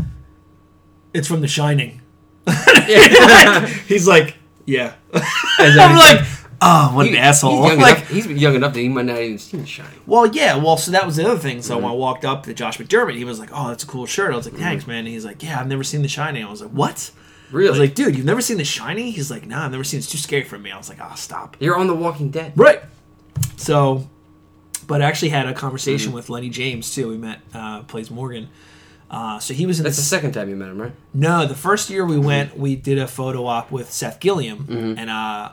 [1.13, 2.01] It's from The Shining.
[3.87, 4.95] He's like, yeah.
[5.59, 6.27] I'm like,
[6.61, 7.63] oh, what an asshole.
[7.63, 10.01] He's young, like, enough, he's young enough that he might not even seen The Shining.
[10.07, 10.57] well, yeah.
[10.57, 11.63] Well, so that was the other thing.
[11.63, 11.85] So Mm-hmm.
[11.85, 14.33] when I walked up to Josh McDermitt, he was like, "Oh, that's a cool shirt."
[14.33, 16.51] I was like, "Thanks, man." And he's like, "Yeah, I've never seen The Shining." I
[16.51, 17.11] was like, "What?"
[17.53, 17.69] Really?
[17.69, 19.99] I was like, "Dude, you've never seen The Shining?" He's like, "Nah, I've never seen.
[19.99, 20.05] it.
[20.05, 22.53] It's too scary for me." I was like, "Oh, stop." You're on The Walking Dead.
[22.57, 22.83] Right.
[23.57, 24.09] So,
[24.87, 25.59] but I actually had a Mm-hmm.
[25.59, 27.09] conversation with Lennie James too.
[27.09, 28.49] We met, uh, plays Morgan.
[29.11, 30.93] Uh, so he was in That's the the second time you met him, right?
[31.15, 34.99] no, the first year we went, we did a photo op with Seth Gilliam, Mm-hmm.
[34.99, 35.53] and uh,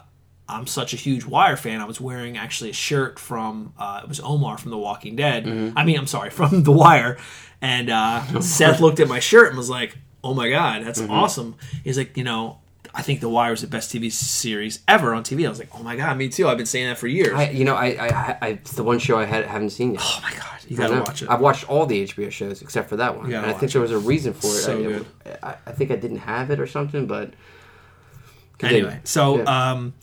[0.50, 1.80] I'm such a huge Wire fan.
[1.82, 5.46] I was wearing actually a shirt from uh, it was Omar from The Walking Dead.
[5.46, 5.78] Mm-hmm.
[5.78, 7.18] I mean, I'm sorry, from The Wire.
[7.62, 11.12] And uh, Seth looked at my shirt and was like, "Oh my god, that's Mm-hmm.
[11.12, 12.60] awesome." He's like, you know.
[12.96, 15.48] I think The Wire is the best TV series ever on TV.
[15.48, 16.48] I was like, "Oh my god, me too!
[16.48, 19.00] I've been saying that for years." I, you know, I, I, I, it's the one
[19.00, 20.02] show I had, haven't seen yet.
[20.04, 21.30] oh my god, you gotta watch it.
[21.30, 23.34] I've watched all the HBO shows except for that one.
[23.34, 24.50] And I think there was a reason for it.
[24.62, 25.06] So I, good.
[25.42, 27.34] I, I think I didn't have it or something, but
[28.62, 29.72] anyway so Yeah.
[29.72, 29.94] um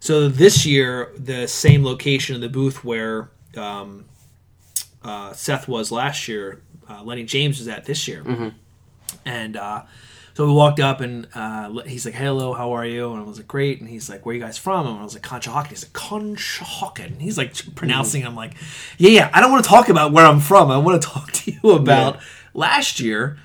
[0.00, 4.04] so this year the same location of the booth where um
[5.02, 8.48] uh seth was last year uh, lennie james was at this year Mm-hmm.
[9.24, 9.82] and uh
[10.34, 13.38] so we walked up and uh, he's like, "Hello, how are you?" And I was
[13.38, 15.66] like, "Great." And he's like, "Where are you guys from?" And I was like, "Conshohocken."
[15.70, 18.22] He's like, "Conshohocken." And he's like pronouncing.
[18.22, 18.26] it.
[18.28, 18.54] I'm like,
[18.98, 19.30] "Yeah, yeah.
[19.32, 20.70] I don't want to talk about where I'm from.
[20.70, 22.20] I want to talk to you about
[22.54, 23.36] last year."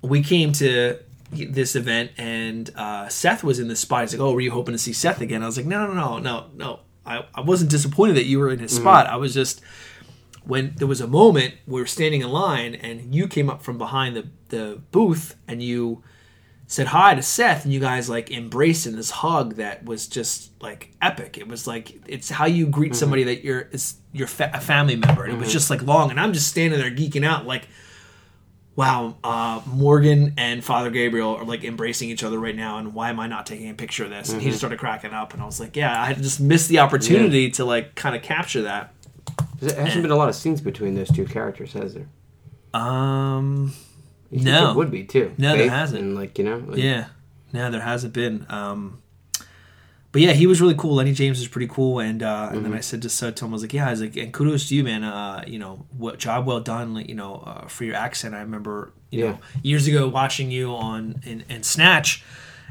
[0.00, 0.98] we came to
[1.44, 4.02] this event and uh, Seth was in the spot.
[4.02, 5.94] He's like, "Oh, were you hoping to see Seth again?" I was like, "No, no,
[5.94, 6.80] no, no, no.
[7.04, 8.80] I, I wasn't disappointed that you were in his mm.
[8.80, 9.06] spot.
[9.06, 9.60] I was just
[10.44, 13.78] when there was a moment we were standing in line and you came up from
[13.78, 16.02] behind the the booth and you
[16.68, 20.50] said hi to Seth and you guys like embraced in this hug that was just
[20.60, 21.38] like epic.
[21.38, 22.98] It was like it's how you greet mm-hmm.
[22.98, 25.52] somebody that you're it's your fa- a family member and it was mm-hmm.
[25.52, 27.68] just like long and I'm just standing there geeking out like
[28.76, 33.08] wow, uh, Morgan and Father Gabriel are like embracing each other right now, and why
[33.10, 34.30] am I not taking a picture of this?
[34.32, 36.78] And he just started cracking up, and I was like, yeah, I just missed the
[36.80, 38.92] opportunity to like kind of capture that.
[39.60, 42.06] There hasn't been a lot of scenes between those two characters, has there?
[42.74, 43.72] Um,
[44.30, 44.66] No.
[44.66, 45.32] there would be too.
[45.38, 46.02] No, there hasn't.
[46.02, 47.06] And like you know, like, yeah,
[47.52, 48.46] no, there hasn't been.
[48.50, 49.00] Um,
[50.16, 50.94] but yeah, he was really cool.
[50.94, 53.08] Lennie James was pretty cool, and uh, and then I said to
[53.44, 55.04] him, I was like, yeah, I was like, and kudos to you, man.
[55.04, 56.94] Uh, you know, what job well done.
[56.94, 58.34] Like, you know, uh, for your accent.
[58.34, 59.30] I remember, you Yeah.
[59.32, 62.24] know, years ago watching you on in, in Snatch,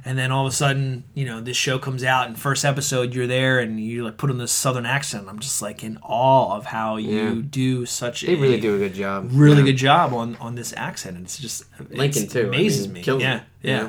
[0.03, 3.13] and then all of a sudden, you know, this show comes out, and first episode
[3.13, 5.27] you're there, and you like put on this southern accent.
[5.29, 8.21] I'm just like in awe of how you do such.
[8.21, 9.29] They a, really do a good job.
[9.31, 9.65] really Yeah.
[9.65, 11.15] good job on on this accent.
[11.17, 12.39] And it's just Lincoln, it's- too.
[12.45, 13.01] I amazes mean, me.
[13.05, 13.41] Yeah, yeah.
[13.61, 13.81] yeah.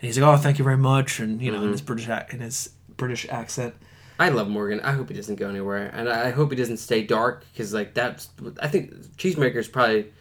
[0.00, 1.66] And he's like, "Oh, thank you very much," and you know, Mm-hmm.
[1.66, 3.74] in his British in his British accent.
[4.18, 4.80] I love Morgan.
[4.80, 7.94] I hope he doesn't go anywhere, and I hope he doesn't stay dark because like
[7.94, 8.28] that's.
[8.60, 10.12] I think Cheesemaker's probably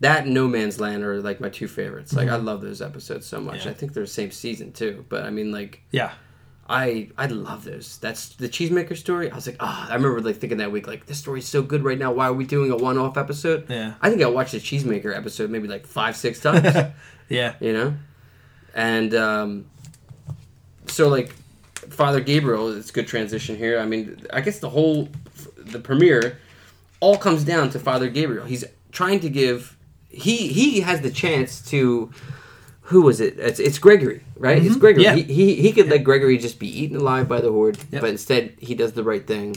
[0.00, 2.12] that and No Man's Land are like my two favorites.
[2.14, 3.60] Like I love those episodes so much.
[3.60, 3.68] Mm-hmm.
[3.68, 3.70] Yeah.
[3.72, 6.12] I think they're the same season too, but I mean like Yeah,
[6.68, 7.98] I I love those.
[7.98, 9.30] That's the Cheesemaker story.
[9.30, 11.84] I was like, ah, I remember like thinking that week, like this story's so good
[11.84, 12.12] right now.
[12.12, 13.66] Why are we doing a one-off episode?
[13.68, 13.94] Yeah.
[14.00, 16.74] I think I watched the Cheesemaker episode maybe like five, six times.
[17.28, 17.94] yeah, you know,
[18.74, 19.66] and um,
[20.86, 21.34] so like
[21.90, 23.78] Father Gabriel, it's a good transition here.
[23.78, 25.08] I mean, I guess the whole
[25.58, 26.38] the premiere
[27.00, 28.44] all comes down to Father Gabriel.
[28.46, 29.76] He's trying to give
[30.08, 32.10] he he has the chance to
[32.88, 33.38] who was it?
[33.38, 34.62] It's, it's Gregory, right?
[34.62, 35.04] It's Gregory.
[35.04, 35.18] Mm-hmm.
[35.18, 35.24] Yeah.
[35.24, 38.00] He, he he could let Gregory just be eaten alive by the horde, Yep.
[38.02, 39.56] but instead he does the right thing,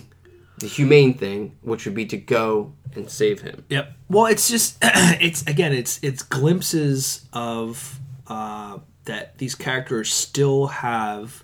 [0.59, 3.65] the humane thing, which would be to go and save him.
[3.69, 3.93] yep.
[4.09, 11.43] Well, it's just it's again, it's it's glimpses of uh, that these characters still have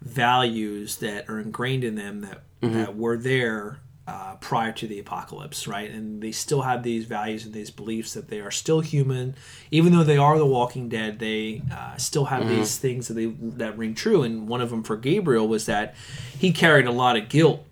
[0.00, 3.78] values that are ingrained in them that that were there
[4.08, 5.90] uh, prior to the apocalypse, right?
[5.90, 9.34] And they still have these values and these beliefs that they are still human,
[9.70, 11.18] even though they are the Walking Dead.
[11.18, 14.22] They uh, still have these things that they that ring true.
[14.22, 15.94] And one of them for Gabriel was that
[16.38, 17.64] he carried a lot of guilt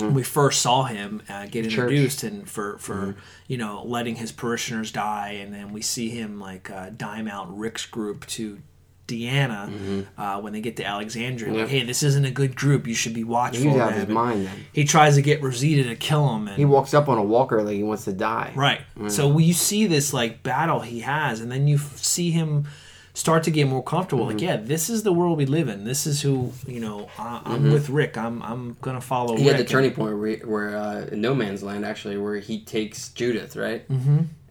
[0.00, 1.74] when we first saw him uh, get Church.
[1.74, 3.14] introduced and for for
[3.46, 7.54] you know letting his parishioners die and then we see him like uh, dime out
[7.54, 8.60] rick's group to
[9.06, 12.94] deanna uh, when they get to alexandria like, hey this isn't a good group you
[12.94, 14.64] should be watchful He's out of his mind then.
[14.72, 17.62] he tries to get rosita to kill him and He walks up on a walker
[17.62, 18.52] like he wants to die.
[18.54, 18.80] Right.
[19.08, 22.66] So when you see this like battle he has, and then you f- see him
[23.12, 24.24] start to get more comfortable.
[24.24, 24.32] Mm-hmm.
[24.38, 25.84] Like, yeah, this is the world we live in.
[25.84, 27.08] This is who you know.
[27.18, 28.16] I, I'm with Rick.
[28.16, 29.34] I'm I'm gonna follow.
[29.34, 29.42] Mm-hmm.
[29.42, 29.56] He Rick.
[29.58, 33.10] had the turning point where, where uh, in No Man's Land, actually, where he takes
[33.10, 33.84] Judith, right?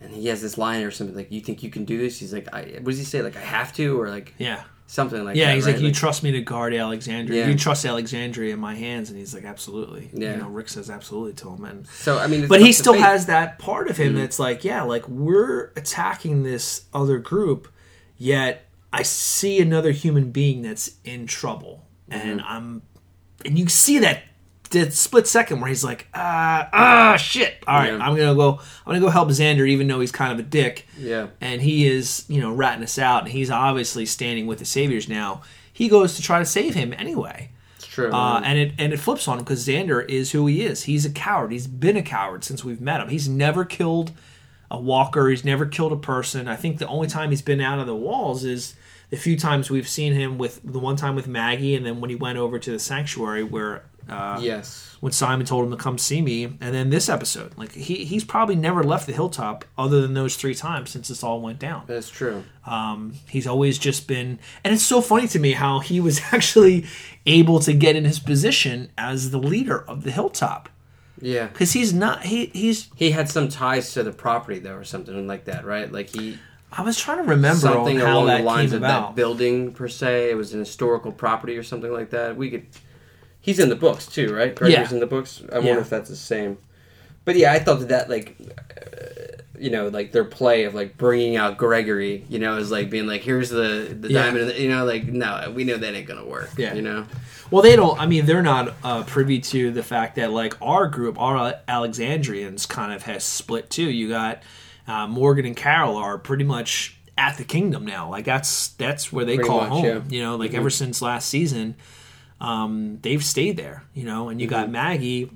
[0.04, 2.34] And he has this line or something like, "You think you can do this?" He's
[2.34, 3.22] like, I, "What does he say?
[3.22, 4.64] Like, I have to," or like Yeah.
[4.86, 5.56] something like Yeah, that.
[5.56, 5.76] he's right?
[5.76, 7.44] like, you trust me to guard Alexandria.
[7.44, 7.48] Yeah.
[7.50, 10.10] You trust Alexandria in my hands, and he's like, absolutely.
[10.14, 10.32] Yeah.
[10.34, 12.94] You know, Rick says absolutely to him, and so I mean, it's but he still
[12.94, 14.18] has that part of him Mm-hmm.
[14.22, 17.70] that's like, yeah, like we're attacking this other group,
[18.18, 22.48] yet I see another human being that's in trouble, and Mm-hmm.
[22.54, 22.82] I'm,
[23.46, 24.24] and you see that
[24.74, 27.64] that split second where he's like, ah, ah, shit.
[27.68, 28.00] All right, Yeah.
[28.06, 28.60] I'm gonna go.
[28.60, 30.86] I'm gonna go help Xander, even though he's kind of a dick.
[31.00, 31.28] Yeah.
[31.42, 35.08] And he is, you know, ratting us out, and he's obviously standing with the Saviors
[35.10, 35.42] now.
[35.72, 37.50] He goes to try to save him anyway.
[37.78, 38.12] It's true.
[38.12, 40.84] Uh, and it and it flips on him because Xander is who he is.
[40.84, 41.52] He's a coward.
[41.52, 43.10] He's been a coward since we've met him.
[43.10, 44.12] He's never killed
[44.70, 45.30] a walker.
[45.30, 46.48] He's never killed a person.
[46.48, 48.76] I think the only time he's been out of the walls is
[49.14, 52.10] the few times we've seen him with the one time with Maggie, and then when
[52.10, 54.98] he went over to the sanctuary where uh, yes.
[55.02, 57.56] when Simon told him to come see me, and then this episode.
[57.56, 61.24] Like he he's probably never left the hilltop other than those three times since this
[61.24, 61.84] all went down.
[61.86, 62.44] That's true.
[62.66, 66.88] Um, he's always just been, and it's so funny to me how he was actually
[67.28, 70.70] able to get in his position as the leader of the hilltop
[71.22, 71.46] Yeah.
[71.50, 72.24] because he's not.
[72.24, 72.90] He he's.
[72.96, 75.92] He had some ties to the property though, or something like that, right?
[75.92, 76.40] Like he
[76.76, 79.10] I was trying to remember something along that the lines of about.
[79.10, 80.32] that building per se.
[80.32, 82.36] It was an historical property or something like that.
[82.36, 82.66] We could.
[83.42, 84.56] He's in the books too, right?
[84.56, 84.94] Gregory's Yeah.
[84.96, 85.42] in the books.
[85.52, 85.66] I Yeah.
[85.66, 86.58] wonder if that's the same.
[87.26, 90.98] But yeah, I thought that that like, uh, you know, like their play of like
[90.98, 94.24] bringing out Gregory, you know, is like being like, here's the the Yeah.
[94.24, 96.50] diamond, you know, like no, we know that ain't gonna work.
[96.58, 96.74] Yeah.
[96.74, 97.06] you know.
[97.52, 98.00] Well, they don't.
[98.00, 102.66] I mean, they're not uh, privy to the fact that like our group, our Alexandrians,
[102.66, 103.90] kind of has split too.
[103.90, 104.42] You got
[104.88, 108.10] uh, Morgan and Carol are pretty much at the kingdom now.
[108.10, 109.86] Like that's that's where they Pretty call much, home.
[109.86, 109.92] yeah.
[109.96, 110.14] Mm-hmm.
[110.14, 111.76] You know, like ever since last season,
[112.42, 113.84] um, they've stayed there.
[113.94, 114.72] You know, and you got Mm-hmm.
[114.74, 115.32] Maggie.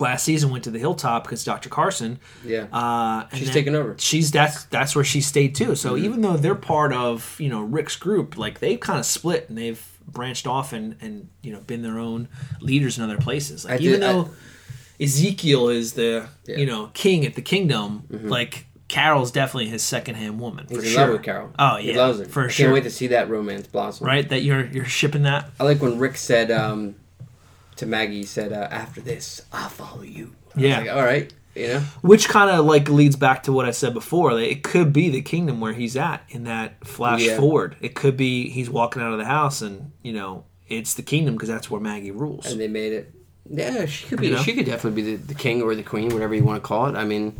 [0.00, 1.68] Last season went to the hilltop because Dr.
[1.68, 2.20] Carson.
[2.44, 2.66] Yeah.
[2.72, 3.96] Uh, She's taken over.
[3.98, 5.74] She's that's that's where she stayed too.
[5.74, 6.04] So Mm-hmm.
[6.04, 9.58] even though they're part of you know Rick's group, like they've kind of split and
[9.58, 12.28] they've branched off and and you know been their own
[12.60, 13.64] leaders in other places.
[13.64, 14.30] Like I even did- I- though
[15.00, 16.52] Ezekiel is the Yeah.
[16.54, 16.60] Mm-hmm.
[16.60, 20.88] you know king at the kingdom, like Carol's definitely his secondhand woman for He's in
[20.90, 21.00] sure.
[21.02, 21.50] love with Carol.
[21.58, 22.24] Oh he yeah, loves her.
[22.24, 22.64] for I sure.
[22.66, 24.06] Can't wait to see that romance blossom.
[24.06, 25.50] right, that you're you're shipping that.
[25.60, 26.94] I like when Rick said um,
[27.76, 30.78] to Maggie, he said, uh, "After this, I'll follow you." I Yeah.
[30.80, 31.80] like, all right, you know.
[32.00, 34.32] Which kind of like leads back to what I said before.
[34.32, 37.36] Like, it could be the kingdom where he's at in that flash Yeah.
[37.36, 37.76] forward.
[37.82, 41.34] It could be he's walking out of the house and you know it's the kingdom
[41.34, 42.50] because that's where Maggie rules.
[42.50, 43.12] and they made it.
[43.50, 44.28] Yeah, she could be.
[44.28, 44.42] You know?
[44.42, 46.86] She could definitely be the, the king or the queen, whatever you want to call
[46.86, 46.94] it.
[46.96, 47.36] I mean,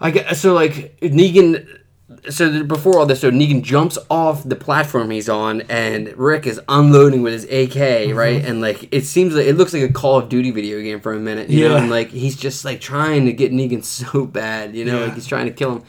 [0.00, 1.80] I get so like Negan.
[2.28, 6.60] So before all this, so Negan jumps off the platform he's on, and Rick is
[6.68, 8.16] unloading with his AK, Mm-hmm.
[8.16, 8.44] right?
[8.44, 11.14] And like it seems like it looks like a Call of Duty video game for
[11.14, 11.76] a minute, you know?
[11.76, 11.80] Yeah.
[11.82, 13.82] And like he's just like trying to get Negan
[14.12, 14.98] so bad, you know?
[15.00, 15.04] Yeah.
[15.06, 15.82] Like he's trying to kill him.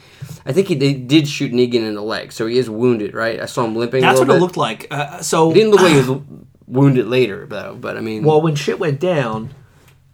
[0.46, 3.38] I think he they did shoot Negan in the leg, so he is wounded, right?
[3.40, 4.00] I saw him limping.
[4.00, 4.86] that's what little it looked like.
[4.90, 6.20] Uh, so He didn't look like he was
[6.66, 7.76] wounded later, though.
[7.80, 9.54] But I mean, Well, when shit went down,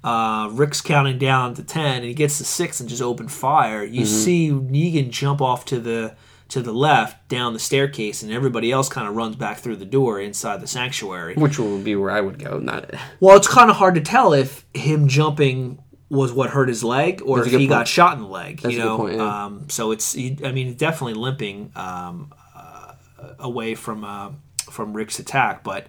[0.05, 3.85] uh, Rick's counting down to ten, and he gets to six and just open fire.
[3.85, 4.07] You Mm-hmm.
[4.07, 6.15] see Negan jump off to the
[6.49, 9.87] to the left down the staircase, and everybody else kind of runs back through the
[9.87, 11.35] door inside the sanctuary.
[11.35, 12.59] which would be where I would go.
[12.59, 12.91] Not
[13.21, 15.79] Well, it's kind of hard to tell if him jumping
[16.11, 18.61] was what hurt his leg or if he got shot in the leg.
[18.61, 19.45] That's you know, point, yeah.
[19.47, 22.93] um, so it's I mean definitely limping um, uh,
[23.39, 24.33] away from uh,
[24.71, 25.87] from Rick's attack, but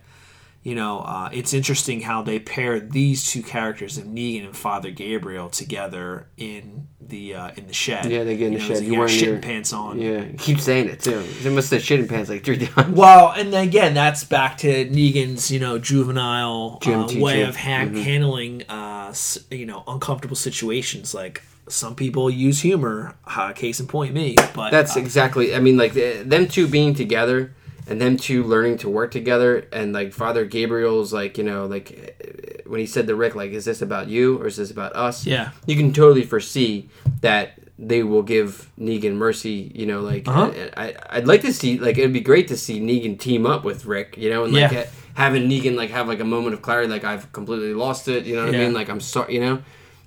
[0.63, 4.91] you know uh, it's interesting how they pair these two characters of Negan and Father
[4.91, 8.05] Gabriel together in the uh, in the shed.
[8.05, 8.89] Yeah, they get in You the know, shed.
[8.89, 9.99] Got wearing shitting your- pants on.
[9.99, 10.25] yeah.
[10.37, 11.21] Keep saying it too.
[11.41, 12.95] They must have shit in pants like three times.
[12.95, 17.83] Well, and then again, that's back to Negan's, you know, juvenile uh, way of ha-
[17.83, 17.95] Mm-hmm.
[17.97, 19.13] handling, uh,
[19.51, 21.13] you know, uncomfortable situations.
[21.13, 23.15] Like some people use humor.
[23.25, 24.35] Uh, case in point, me.
[24.53, 25.53] But That's uh, exactly.
[25.55, 27.53] I mean, like them two being together
[27.87, 32.63] and them two learning to work together, and like Father Gabriel's like you know like
[32.65, 35.25] when he said to Rick like, "Is this about you or is this about us?"
[35.25, 35.51] Yeah.
[35.65, 36.89] you can totally foresee
[37.21, 39.71] that they will give Negan mercy.
[39.75, 40.51] You know, like Uh-huh.
[40.77, 43.85] I, I'd like to see like it'd be great to see Negan team up with
[43.85, 44.15] Rick.
[44.17, 44.83] You know, and like Yeah.
[44.83, 48.25] ha- having Negan like have like a moment of clarity, like I've completely lost it.
[48.25, 48.73] You know what I mean?
[48.73, 49.33] Like I'm sorry.
[49.33, 49.63] You know.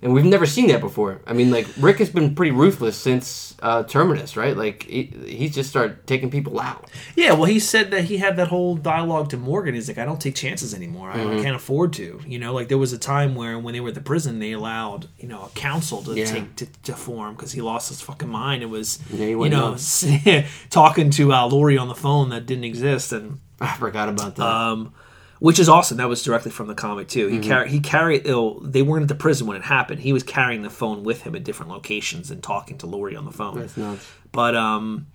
[0.07, 1.21] And we've never seen that before.
[1.27, 4.57] I mean, like Rick has been pretty ruthless since uh, Terminus, right?
[4.57, 6.89] Like he, he's just started taking people out.
[7.17, 7.33] yeah.
[7.33, 9.75] Well, he said that he had that whole dialogue to Morgan.
[9.75, 11.11] He's like, I don't take chances anymore.
[11.11, 11.39] I, Mm-hmm.
[11.41, 12.21] I can't afford to.
[12.25, 14.53] You know, like there was a time where when they were at the prison, they
[14.53, 16.27] allowed you know a council to Yeah.
[16.27, 19.77] take to, to form because he lost his fucking mind and was Yeah, you know
[20.71, 23.41] talking to uh, Lori on the phone that didn't exist and.
[23.61, 24.47] I forgot about that.
[24.47, 24.93] um,
[25.39, 25.97] which is awesome.
[25.99, 27.27] That was directly from the comic too.
[27.29, 27.43] Mm-hmm.
[27.43, 28.29] He carried he carried.
[28.29, 30.01] Oh, they weren't at the prison when it happened.
[30.01, 33.25] He was carrying the phone with him at different locations and talking to Lori on
[33.25, 33.59] the phone.
[33.61, 34.07] That's nuts.
[34.33, 35.07] But um,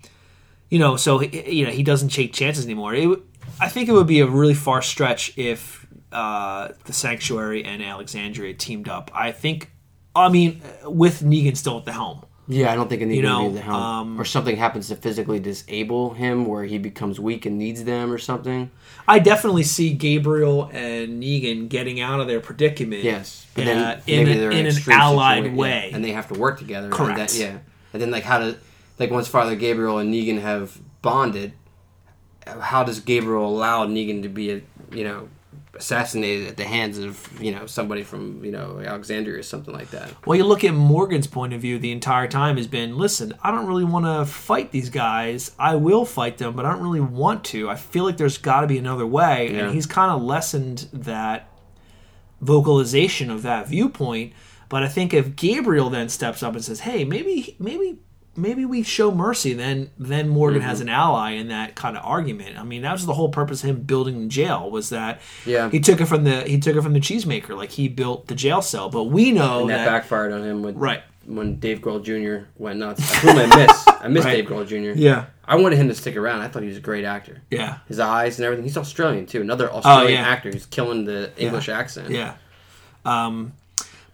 [0.70, 2.94] you know, so he- you know he doesn't take chances anymore.
[2.96, 3.20] It,
[3.60, 8.54] I think it would be a really far stretch if uh, the Sanctuary and Alexandria
[8.54, 9.12] teamed up.
[9.14, 9.72] I think.
[10.14, 12.26] I mean, with Negan still at the helm.
[12.48, 13.82] Yeah, I don't think Negan You know, would be the helm.
[13.82, 18.12] um, or something happens to physically disable him, where he becomes weak and needs them,
[18.12, 18.72] or something.
[19.08, 23.04] I definitely see Gabriel and Negan getting out of their predicament.
[23.04, 25.88] Yes, uh, in, in, an, in an extreme allied way.
[25.90, 26.88] yeah, and they have to work together.
[26.88, 27.32] and Correct.
[27.34, 27.58] then- yeah,
[27.94, 28.58] and then like how to
[29.00, 31.54] like once Father Gabriel and Negan have bonded,
[32.46, 34.62] how does Gabriel allow Negan to be a
[34.92, 35.30] you know
[35.82, 39.90] assassinated at the hands of you know somebody from you know Alexandria or something like
[39.90, 40.14] that?
[40.26, 43.52] Well, you look at Morgan's point of view the entire time has been listen, I
[43.52, 45.52] don't really want to fight these guys.
[45.58, 47.70] I will fight them, but I don't really want to.
[47.70, 49.52] I feel like there's got to be another way.
[49.52, 49.66] Yeah.
[49.66, 51.50] And he's kind of lessened that
[52.40, 54.34] vocalization of that viewpoint.
[54.70, 58.00] But I think if Gabriel then steps up and says, hey, maybe, maybe.
[58.36, 60.88] Maybe we show mercy, then then Morgan has Mm-hmm.
[60.88, 62.58] an ally in that kind of argument.
[62.58, 65.70] I mean, that was the whole purpose of him building the jail was that Yeah.
[65.70, 68.36] he took it from the he took it from the cheesemaker, like he built the
[68.36, 68.90] jail cell.
[68.90, 71.04] But we know and that, that backfired on him with Right.
[71.26, 72.46] when Dave Grohl Jr.
[72.58, 73.14] went nuts.
[73.22, 73.88] Whom I miss.
[73.88, 74.36] I miss Right.
[74.38, 74.98] Dave Grohl Jr.
[74.98, 75.26] Yeah.
[75.46, 76.40] I wanted him to stick around.
[76.40, 77.42] I thought he was a great actor.
[77.52, 77.80] Yeah.
[77.90, 78.64] His eyes and everything.
[78.64, 79.42] He's Australian too.
[79.42, 80.28] Another Australian yeah.
[80.30, 82.12] actor who's killing the English accent.
[82.12, 82.36] Yeah.
[83.04, 83.52] Um,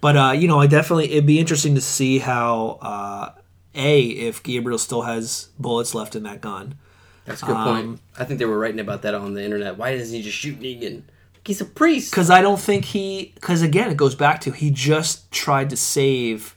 [0.01, 3.31] but uh, you know, I definitely it'd be interesting to see how uh,
[3.77, 6.75] a if Gabriel still has bullets left in that gun.
[7.25, 8.01] That's a good Um, point.
[8.17, 9.77] I think they were writing about that on the internet.
[9.77, 11.03] Why doesn't he just shoot Negan?
[11.45, 12.11] He's a priest.
[12.11, 13.31] Because I don't think he.
[13.35, 16.55] Because again, it goes back to he just tried to save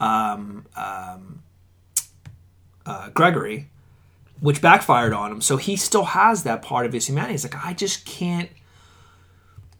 [0.00, 1.42] um, um,
[2.86, 3.68] uh, Gregory,
[4.40, 5.40] which backfired on him.
[5.40, 7.32] So he still has that part of his humanity.
[7.34, 8.50] He's like, I just can't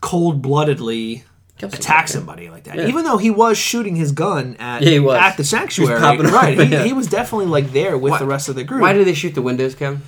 [0.01, 1.25] cold bloodedly
[1.63, 2.77] attack somebody like that.
[2.77, 2.87] Yeah.
[2.89, 5.17] Even though he was shooting his gun at Yeah, he was.
[5.17, 6.59] at the He was sanctuary, popping off, right?
[6.59, 6.83] He, yeah.
[6.85, 8.83] he was definitely like there with Why- the rest of the group.
[8.83, 10.03] Why did they shoot the windows, Kevin?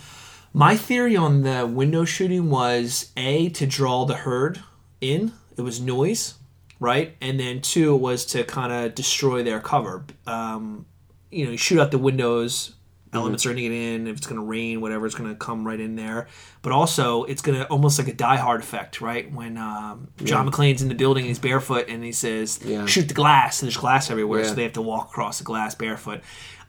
[0.53, 4.63] My theory on the window shooting was a to draw the herd
[5.01, 5.33] in.
[5.57, 6.35] It was noise,
[6.81, 7.15] right?
[7.21, 10.05] And then two was to kind of destroy their cover.
[10.27, 10.87] Um,
[11.31, 12.73] you know, you shoot out the windows.
[13.17, 14.07] Elements are going to get in.
[14.07, 16.29] If it's going to rain, whatever, it's going to come right in there.
[16.63, 19.31] But also, it's going to almost like a Die Hard effect, right?
[19.33, 22.87] When um, John McClane's in the building, he's barefoot, and he says, Yeah.
[22.87, 24.49] "Shoot the glass," and there's glass everywhere, Yeah.
[24.49, 26.21] so they have to walk across the glass barefoot.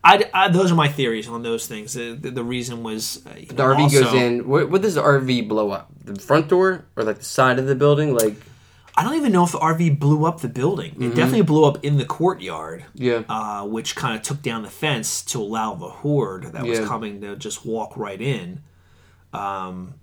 [0.04, 1.94] I, I- those are my theories on those things.
[1.94, 4.48] The, the, the reason was uh, The know, RV also- goes in.
[4.48, 5.90] What, what does the RV blow up?
[6.04, 8.14] The front door or like the side of the building?
[8.14, 8.34] Like
[8.98, 10.96] I don't even know if the RV blew up the building.
[11.00, 12.84] It definitely blew up in the courtyard.
[12.94, 16.80] yeah, uh, which kind of took down the fence to allow the horde that was
[16.80, 18.60] coming to just walk right in.
[19.32, 19.94] Um,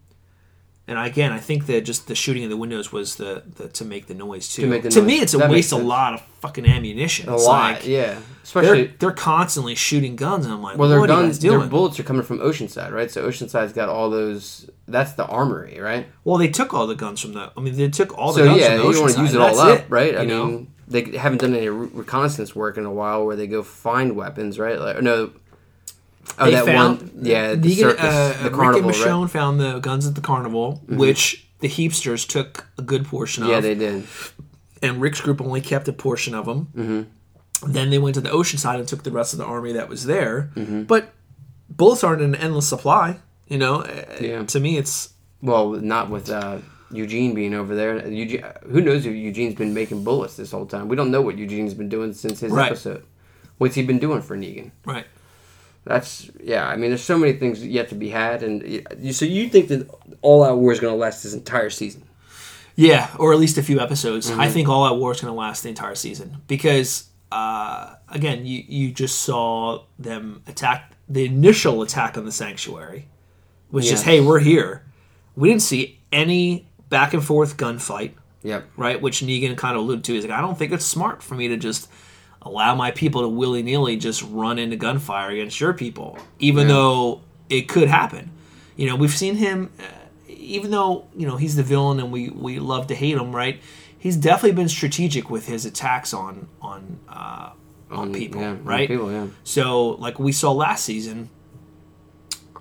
[0.87, 3.83] and again, I think that just the shooting of the windows was the, the to
[3.85, 4.61] make the noise too.
[4.61, 5.23] To, make the me, noise.
[5.23, 7.27] it's a That waste a lot of fucking ammunition.
[7.27, 7.73] a It's lot.
[7.73, 11.21] like, yeah, They're, especially they're constantly shooting guns, and I'm like, well, their what are
[11.21, 13.09] you guns, their bullets are coming from Oceanside, right?
[13.09, 14.69] So Oceanside's got all those.
[14.87, 16.07] That's the armory, right?
[16.23, 17.51] well, they took all the guns from the.
[17.57, 19.33] I mean, they took all the So guns yeah, from the you want to use
[19.33, 20.15] it all up, right?
[20.17, 20.45] I you know?
[20.45, 24.15] mean, they haven't done any re- reconnaissance work in a while where they go find
[24.15, 24.79] weapons, right?
[24.79, 25.31] Like, no.
[26.37, 29.07] Oh, they that one, yeah, the Negan, circus, uh, the Rick carnival, and right?
[29.07, 33.49] Michonne found the guns at the carnival, which the heapsters took a good portion of.
[33.49, 34.05] Yeah, they did.
[34.81, 36.67] and Rick's group only kept a portion of them.
[36.75, 37.71] Mm-hmm.
[37.71, 40.05] Then they went to the Oceanside and took the rest of the army that was
[40.05, 40.51] there.
[40.55, 40.83] Mm-hmm.
[40.83, 41.13] But
[41.69, 43.19] bullets aren't an endless supply.
[43.47, 44.43] You know, Uh, Yeah.
[44.43, 45.09] to me, it's
[45.41, 46.57] Well, not with uh,
[46.91, 48.07] Eugene being over there.
[48.07, 50.87] Eugene, who knows if Eugene's been making bullets this whole time?
[50.87, 52.71] We don't know what Eugene's been doing since his Right.
[52.71, 53.03] episode.
[53.57, 54.71] What's he been doing for Negan?
[54.85, 55.05] right.
[55.85, 56.65] That's yeah.
[56.67, 59.67] I mean, there's so many things yet to be had, and you, so you think
[59.67, 59.87] that
[60.23, 62.01] All Out War is going to last this entire season?
[62.75, 64.31] Yeah, or at least a few episodes.
[64.31, 64.41] Mm-hmm.
[64.41, 68.47] I think All Out War is going to last the entire season because, uh, again,
[68.47, 73.05] you you just saw them attack the initial attack on the sanctuary
[73.75, 74.83] was just, hey, we're here.
[75.35, 78.11] We didn't see any back and forth gunfight.
[78.43, 78.67] Yep.
[78.77, 79.01] right?
[79.01, 80.13] Which Negan kind of alluded to.
[80.13, 81.89] He's like, I don't think it's smart for me to just
[82.43, 86.73] allow my people to willy nilly just run into gunfire against your people, even Yeah.
[86.75, 88.29] though it could happen.
[88.75, 89.83] You know, we've seen him, uh,
[90.29, 93.59] even though you know he's the villain and we we love to hate him, right?
[93.97, 97.49] He's definitely been strategic with his attacks on on uh,
[97.89, 98.87] on people, yeah, on right?
[98.87, 99.25] people, yeah.
[99.43, 101.29] So, like we saw last season,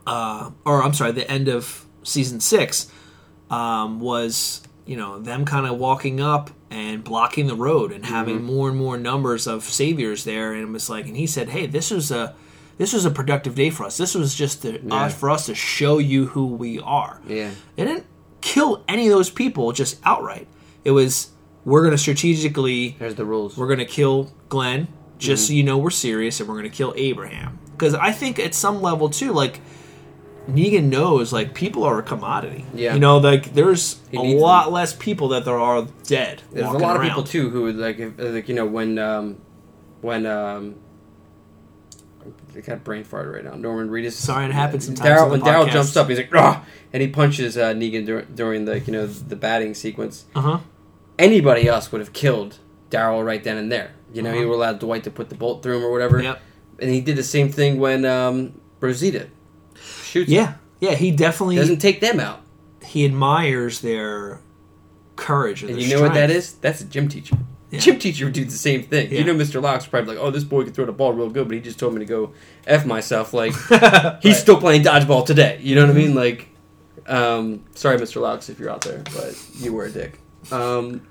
[0.06, 2.90] uh, or I'm sorry, the end of season six
[3.50, 8.36] um, was you know them kind of walking up and blocking the road and having
[8.36, 8.46] Mm-hmm.
[8.46, 11.66] more and more numbers of saviors there, and it was like, and he said, "Hey,
[11.66, 12.34] this was a
[12.78, 13.96] this was a productive day for us.
[13.96, 17.50] This was just to, uh, for us to show you who we are." Yeah.
[17.76, 18.06] They didn't
[18.40, 20.46] kill any of those people just outright.
[20.84, 21.30] It was
[21.64, 23.56] we're going to strategically There's the rules.
[23.56, 25.46] we're going to kill Glenn just Mm-hmm.
[25.48, 28.52] so you know we're serious and we're going to kill Abraham because I think at
[28.54, 29.60] some level too like
[30.48, 32.66] Negan knows like people are a commodity.
[32.74, 32.94] Yeah.
[32.94, 36.42] You know like there's a lot less people that there are dead.
[36.52, 39.38] There's a lot of people too who would like, if, like you know, when um,
[40.02, 40.76] when um,
[42.56, 43.54] I got brain fart right now.
[43.54, 44.12] Norman Reedus.
[44.12, 47.56] Sorry, it happens sometimes Daryl when Daryl jumps up, he's like, "Rah!" and he punches
[47.56, 50.26] uh, Negan dur- during the you know the batting sequence.
[50.34, 50.60] Uh-huh.
[51.18, 52.58] Anybody else would have killed
[52.90, 53.92] Daryl right then and there.
[54.12, 54.48] You know, he Uh-huh.
[54.48, 56.22] would allow Dwight to put the bolt through him or whatever.
[56.22, 56.40] Yep.
[56.80, 59.28] And he did the same thing when um, Rosita
[60.14, 60.30] shoots.
[60.30, 60.54] Yeah.
[60.80, 62.40] Yeah, he definitely doesn't take them out.
[62.84, 64.40] he admires their
[65.16, 66.36] courage and, you know what that strength.
[66.36, 66.52] is?
[66.54, 67.36] That's a gym teacher.
[67.70, 67.80] Yeah.
[67.80, 69.10] Gym teacher would do the same thing.
[69.10, 69.20] Yeah.
[69.20, 69.60] You know, Mr.
[69.60, 71.78] Locke's probably like, "Oh, this boy can throw the ball real good," but he just
[71.78, 72.32] told me to go
[72.66, 73.32] f myself.
[73.34, 73.52] Like
[74.22, 75.58] he's still playing dodgeball today.
[75.60, 76.14] You know what I mean?
[76.14, 76.48] Like,
[77.08, 78.20] um, sorry, Mr.
[78.20, 80.20] Locks, if you're out there, but you were a dick.
[80.52, 81.06] Um,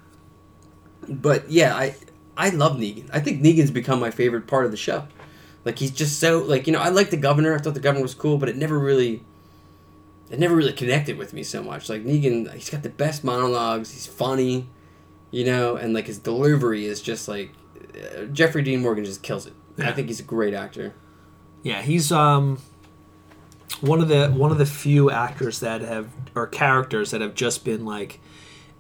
[1.10, 1.96] but yeah, I
[2.38, 3.10] I love Negan.
[3.12, 5.06] I think Negan's become my favorite part of the show.
[5.66, 7.56] Like he's just so like you know I like the governor.
[7.56, 9.24] I thought the governor was cool, but it never really
[10.30, 11.90] it never really connected with me so much.
[11.90, 13.92] Like Negan, he's got the best monologues.
[13.92, 14.68] He's funny,
[15.32, 17.52] you know, and like his delivery is just like
[17.96, 19.54] uh, Jeffrey Dean Morgan just kills it.
[19.78, 20.94] I think he's a great actor.
[21.62, 22.60] Yeah, he's um
[23.80, 27.64] one of the one of the few actors that have or characters that have just
[27.64, 28.20] been like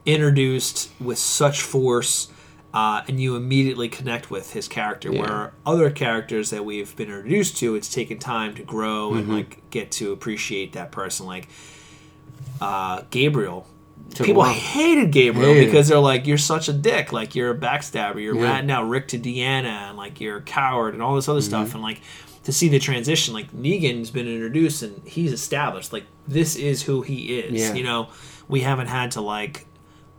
[0.05, 2.29] introduced with such force
[2.73, 5.21] uh, and you immediately connect with his character Yeah.
[5.21, 9.19] where other characters that we've been introduced to it's taken time to grow Mm-hmm.
[9.19, 11.47] and like get to appreciate that person like
[12.61, 13.67] uh, Gabriel
[14.15, 17.11] Took people hated Gabriel Hated because they're like, you're such a dick.
[17.11, 18.21] Like, you're a backstabber.
[18.21, 18.43] You're Yeah.
[18.43, 21.47] ratting out Rick to Deanna, and like, you're a coward, and all this other Mm-hmm.
[21.47, 21.73] stuff.
[21.73, 22.01] And like,
[22.43, 25.93] to see the transition, like, Negan's been introduced and he's established.
[25.93, 27.53] Like, this is who he is.
[27.53, 27.73] Yeah.
[27.73, 28.09] You know,
[28.47, 29.65] we haven't had to like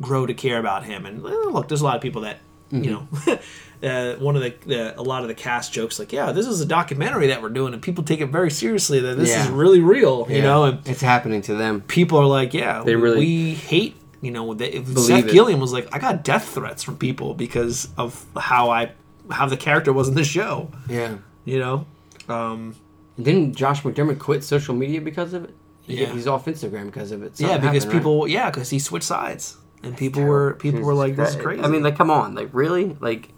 [0.01, 1.07] grow to care about him.
[1.07, 2.39] And eh, look, there's a lot of people that,
[2.71, 3.09] you know,
[3.83, 6.61] uh, one of the, the, a lot of the cast jokes, like, yeah, this is
[6.61, 9.45] a documentary that we're doing, and people take it very seriously that this Yeah.
[9.45, 10.43] is really real, you Yeah.
[10.43, 11.83] know, and it's happening to them.
[11.83, 13.97] people are like, yeah, They really- we hate.
[14.21, 15.33] You know, they, Seth it.
[15.33, 18.93] Gilliam was like, I got death threats from people because of how I
[19.31, 20.71] how the character was in the show.
[20.89, 21.87] Yeah, You know,
[22.29, 22.75] um,
[23.21, 25.55] Didn't Josh McDermitt quit social media because of it?
[25.83, 26.07] He- Yeah.
[26.13, 27.39] he's off Instagram because of it.
[27.39, 27.93] yeah, because happened, right?
[27.93, 31.63] people, yeah, because he switched sides, and people were people were like, "This is crazy."
[31.63, 32.97] I mean, like, come on, like, really?
[33.01, 33.31] Like,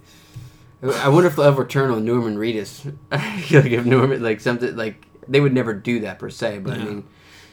[0.82, 2.84] I wonder if they'll ever turn on Norman Reedus.
[3.10, 6.84] like, if Norman, like, something, like, they would never do that per se, but I
[6.84, 7.04] mean,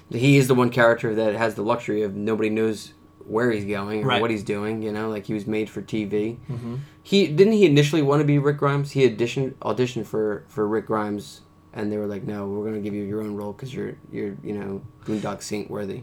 [0.09, 2.93] he is the one character that has the luxury of nobody knows
[3.25, 4.21] where he's going or Right.
[4.21, 4.81] what he's doing.
[4.83, 6.37] You know, like he was made for TV.
[6.51, 6.79] Mhm.
[7.01, 8.91] He didn't he initially want to be Rick Grimes.
[8.91, 11.41] He auditioned auditioned for for Rick Grimes,
[11.73, 13.95] and they were like, "No, we're going to give you your own role because you're
[14.11, 16.01] you're you know Boondock Saint worthy."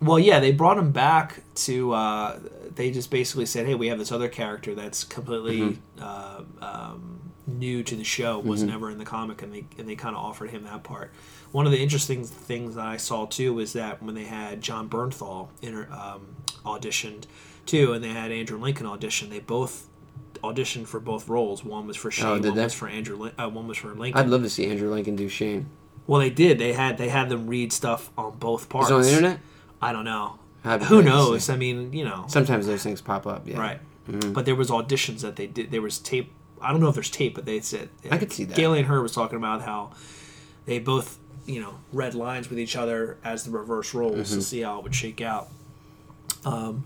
[0.00, 1.92] Well, yeah, they brought him back to.
[1.92, 2.38] Uh,
[2.74, 7.82] they just basically said, "Hey, we have this other character that's completely uh, um, new
[7.82, 10.50] to the show, was never in the comic," and they and they kind of offered
[10.50, 11.10] him that part.
[11.50, 14.88] One of the interesting things that I saw too was that when they had Jon
[14.88, 17.24] Bernthal inter, um, auditioned
[17.66, 19.88] too, and they had Andrew Lincoln audition, they both
[20.44, 21.64] auditioned for both roles.
[21.64, 24.20] One was for Shane, Oh, one was for Andrew, uh, one was for Lincoln.
[24.22, 25.66] I'd love to see Andrew Lincoln do Shane.
[26.06, 26.58] well, they did.
[26.58, 28.90] They had they had them read stuff on both parts.
[28.90, 29.40] Is it on the internet?
[29.80, 30.38] I don't know.
[30.64, 31.48] Who knows?
[31.48, 33.46] I mean, you know, Sometimes those things pop up.
[33.46, 33.58] Yeah.
[33.58, 33.80] right?
[34.10, 34.32] Mhm.
[34.34, 35.70] But there was auditions that they did.
[35.70, 36.32] There was tape.
[36.60, 38.56] I don't know if there's tape, but they said I could see that.
[38.56, 39.90] Gale Anne Hurd was talking about how
[40.66, 44.34] they both, you know, read lines with each other as the reverse roles Mm-hmm.
[44.34, 45.48] to see how it would shake out.
[46.44, 46.84] Um,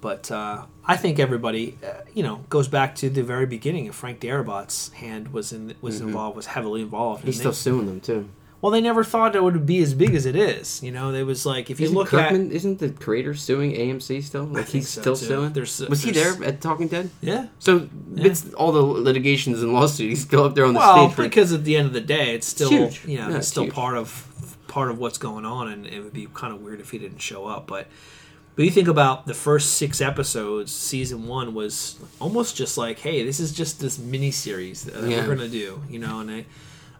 [0.00, 3.88] but uh, I think everybody, uh, you know, goes back to the very beginning.
[3.88, 7.20] Of Frank Darabont's hand was in was involved, was heavily involved.
[7.20, 7.26] Mm-hmm.
[7.28, 8.28] He's still they- suing them too.
[8.62, 10.82] Well, they never thought it would be as big as it is.
[10.82, 14.22] You know, it was like if you Isn't look Kirkman, isn't the creator suing AMC
[14.22, 14.44] still?
[14.44, 15.26] Like he's so, still too.
[15.26, 15.52] suing.
[15.52, 17.10] There's- was he there at Talking Dead?
[17.20, 19.98] yeah, So it's all the litigations and lawsuits.
[20.18, 21.16] He's still up there on the well, stage.
[21.16, 23.04] For, because at the end of the day, it's still huge.
[23.04, 23.74] you know Yeah, it's still huge.
[23.74, 24.28] part of
[24.68, 27.18] part of what's going on, and it would be kind of weird if he didn't
[27.20, 27.66] show up.
[27.66, 27.88] But
[28.54, 33.24] but you think about the first six episodes, season one was almost just like, hey,
[33.24, 35.26] this is just this mini series that Yeah.
[35.26, 36.46] we're gonna do, you know, and it,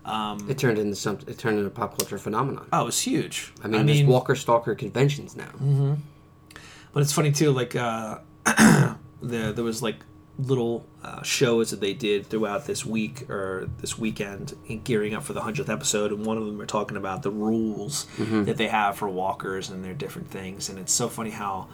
[0.04, 1.28] um, it turned into something.
[1.28, 2.66] It turned into a pop culture phenomenon.
[2.72, 3.52] oh, it was huge.
[3.62, 5.50] I mean, there's Walker Stalker conventions now.
[5.62, 5.94] Mm-hmm.
[6.92, 8.96] But it's funny too, like uh, the,
[9.52, 9.96] there was like
[10.38, 15.22] little uh, shows that they did throughout this week or this weekend in gearing up
[15.22, 18.68] for the hundredth episode, and one of them were talking about the rules that they
[18.68, 21.68] have for walkers and their different things, and it's so funny how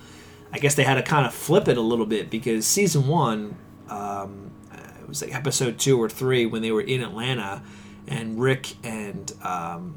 [0.53, 3.57] I guess they had to kind of flip it a little bit because season one,
[3.89, 7.63] um, it was like episode two or three when they were in Atlanta,
[8.09, 9.95] and Rick and um,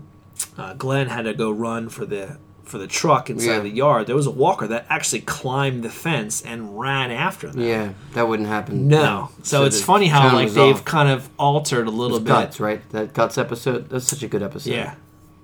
[0.58, 3.60] uh, Glenn had to go run for the for the truck inside Yeah.
[3.60, 4.08] the yard.
[4.08, 7.62] There was a walker that actually climbed the fence and ran after them.
[7.62, 8.88] Yeah, that wouldn't happen.
[8.88, 10.86] No, so, it's funny how like they've off.
[10.86, 12.28] kind of altered a little It bit.
[12.30, 12.88] guts, right?
[12.92, 13.90] That guts episode.
[13.90, 14.72] That's such a good episode.
[14.72, 14.94] Yeah,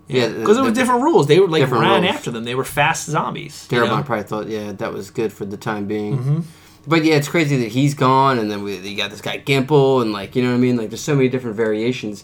[0.08, 0.30] yeah.
[0.30, 1.28] because it was different rules.
[1.28, 2.16] They were like ran rules.
[2.16, 2.46] after them.
[2.46, 3.68] They were fast zombies.
[3.70, 4.04] you Darabont know?
[4.04, 6.18] probably thought, yeah, that was good for the time being.
[6.18, 6.40] Mm-hmm.
[6.90, 10.02] But yeah, it's crazy that he's gone, and then we you got this guy Gimple,
[10.02, 10.78] and like you know what I mean.
[10.78, 12.24] Like there's so many different variations,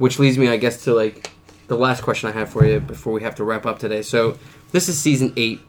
[0.00, 1.30] which leads me, I guess, to like
[1.66, 4.00] the last question I have for you before we have to wrap up today.
[4.00, 4.38] So
[4.72, 5.60] this is season eight.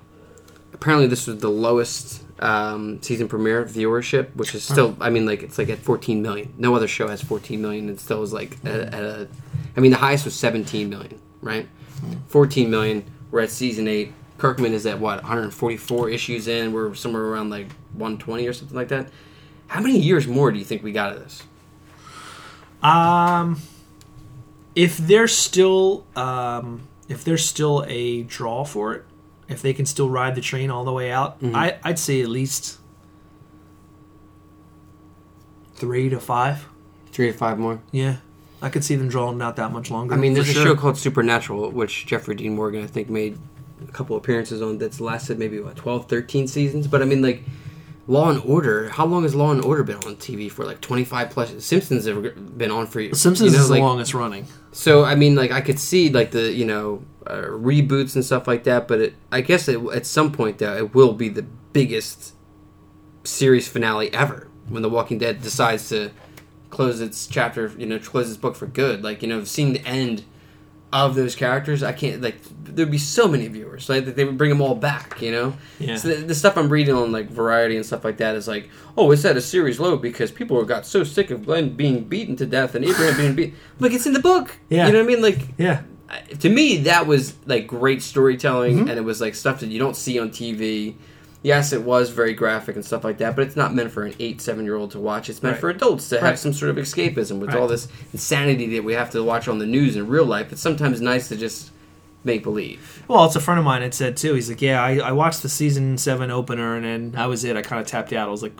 [0.71, 5.43] Apparently, this was the lowest um, season premiere viewership, which is still, I mean, like
[5.43, 6.53] it's like at 14 million.
[6.57, 7.89] No other show has 14 million.
[7.89, 9.27] It still was like at, at a,
[9.75, 11.67] I mean, the highest was 17 million, right?
[12.27, 13.03] 14 million.
[13.31, 14.13] We're at season eight.
[14.37, 16.71] Kirkman is at what 144 issues in.
[16.71, 19.09] We're somewhere around like 120 or something like that.
[19.67, 21.43] How many years more do you think we got of this?
[22.81, 23.61] Um,
[24.75, 29.05] if there's still um, if there's still a draw for it,
[29.47, 31.55] if they can still ride the train all the way out, Mm-hmm.
[31.55, 32.79] I, I'd say at least
[35.75, 36.67] three to five.
[37.11, 37.81] Three to five more.
[37.91, 38.17] Yeah,
[38.61, 40.13] I could see them drawing out that much longer.
[40.13, 40.63] I mean, there's a sure.
[40.63, 43.37] show called Supernatural, which Jeffrey Dean Morgan, I think, made
[43.87, 46.87] a couple appearances on that's lasted maybe, what, 12, 13 seasons?
[46.87, 47.43] But I mean, like,
[48.11, 50.65] Law and Order, how long has Law and Order been on TV for?
[50.65, 51.63] Like 25 plus?
[51.63, 54.47] Simpsons have been on for Simpsons you know, is like, the longest running.
[54.73, 58.47] So, I mean, like, I could see, like, the, you know, uh, reboots and stuff
[58.47, 61.43] like that, but it, I guess it, at some point, though, it will be the
[61.71, 62.33] biggest
[63.23, 66.11] series finale ever when The Walking Dead decides to
[66.69, 69.05] close its chapter, you know, close its book for good.
[69.05, 70.25] Like, you know, seeing the end
[70.93, 73.87] of those characters, I can't, like, there'd be so many viewers.
[73.89, 75.53] Like, that they would bring them all back, you know?
[75.79, 75.95] Yeah.
[75.95, 78.69] So the, the stuff I'm reading on, like, Variety and stuff like that is like,
[78.97, 82.35] oh, it's at a series low because people got so sick of Glenn being beaten
[82.37, 83.55] to death and Abraham being beaten.
[83.79, 84.57] Like, it's in the book.
[84.69, 84.87] Yeah.
[84.87, 85.21] You know what I mean?
[85.21, 88.89] Like, Yeah, I- to me that was like great storytelling Mm-hmm.
[88.89, 90.95] and it was like stuff that you don't see on tv
[91.43, 94.13] yes it was very graphic and stuff like that but it's not meant for an
[94.19, 95.61] eight seven year old to watch it's meant Right.
[95.61, 97.57] for adults to have some sort of escapism with Right.
[97.59, 100.61] all this insanity that we have to watch on the news in real life it's
[100.61, 101.71] sometimes nice to just
[102.23, 104.35] make believe Well, it's a friend of mine had said too.
[104.35, 107.57] He's like, "Yeah, I, I watched the season seven opener, and then that was it.
[107.57, 108.27] I kind of tapped out.
[108.27, 108.53] I was like,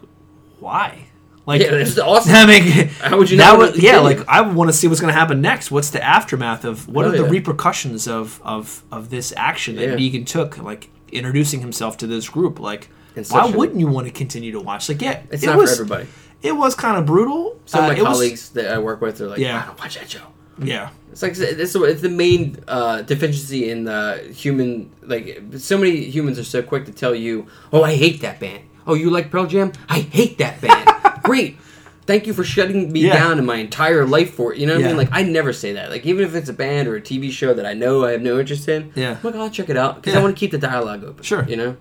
[0.60, 1.06] why?
[1.46, 2.34] Like Yeah, that's awesome.
[2.36, 4.74] I mean, How would you that not would, want to yeah, like I want to
[4.74, 5.70] see what's going to happen next.
[5.72, 7.30] What's the aftermath of what Oh, are the yeah.
[7.30, 9.96] repercussions of of of this action that Yeah.
[9.96, 12.60] Negan took, like introducing himself to this group?
[12.60, 12.90] Like,
[13.30, 14.88] why a- wouldn't you want to continue to watch?
[14.90, 16.08] Like, yeah, It's it not was, for everybody.
[16.42, 17.60] It was kind of brutal.
[17.66, 19.62] Some Uh, of my it was- colleagues that I work with are like, Yeah.
[19.62, 20.22] I don't watch that show.
[20.64, 24.92] yeah, It's like it's, it's the main uh, deficiency in the human.
[25.02, 28.62] Like so many humans are so quick to tell you, "Oh, I hate that band."
[28.86, 29.72] Oh, you like Pearl Jam?
[29.90, 30.90] I hate that band.
[31.24, 31.58] Great.
[32.12, 33.14] Thank you for shutting me Yeah.
[33.14, 34.60] down in my entire life for it.
[34.60, 34.98] You know what I mean?
[34.98, 35.90] Like I never say that.
[35.90, 38.22] Like even if it's a band or a TV show that I know I have
[38.22, 39.12] no interest in, Yeah.
[39.12, 41.24] I'm like, I'll check it out because I want to keep the dialogue open.
[41.24, 41.46] Sure.
[41.48, 41.78] You know.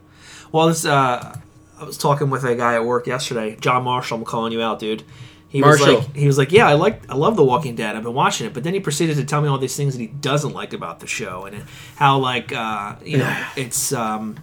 [0.53, 1.37] Well, this uh,
[1.81, 4.19] I was talking with a guy at work yesterday, John Marshall.
[4.19, 5.03] I'm calling you out, dude.
[5.49, 5.97] He Marshall.
[5.97, 7.97] was like, he was like, yeah, I like, I love The Walking Dead.
[7.97, 10.01] I've been watching it, but then he proceeded to tell me all these things that
[10.01, 11.65] he doesn't like about the show and
[11.97, 14.37] how, like, uh, you know, it's, um,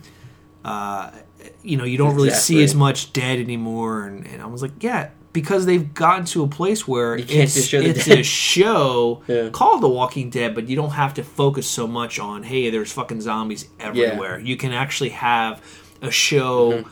[0.65, 1.11] uh,
[1.63, 4.03] you know, you don't really see as much dead anymore.
[4.03, 5.11] And, and I was like, yeah,
[5.41, 9.49] because they've gotten to a place where it's, just show the it's a show Yeah.
[9.49, 12.91] called The Walking Dead, but you don't have to focus so much on, hey, there's
[12.91, 14.39] fucking zombies everywhere.
[14.39, 15.61] You can actually have
[16.01, 16.83] a show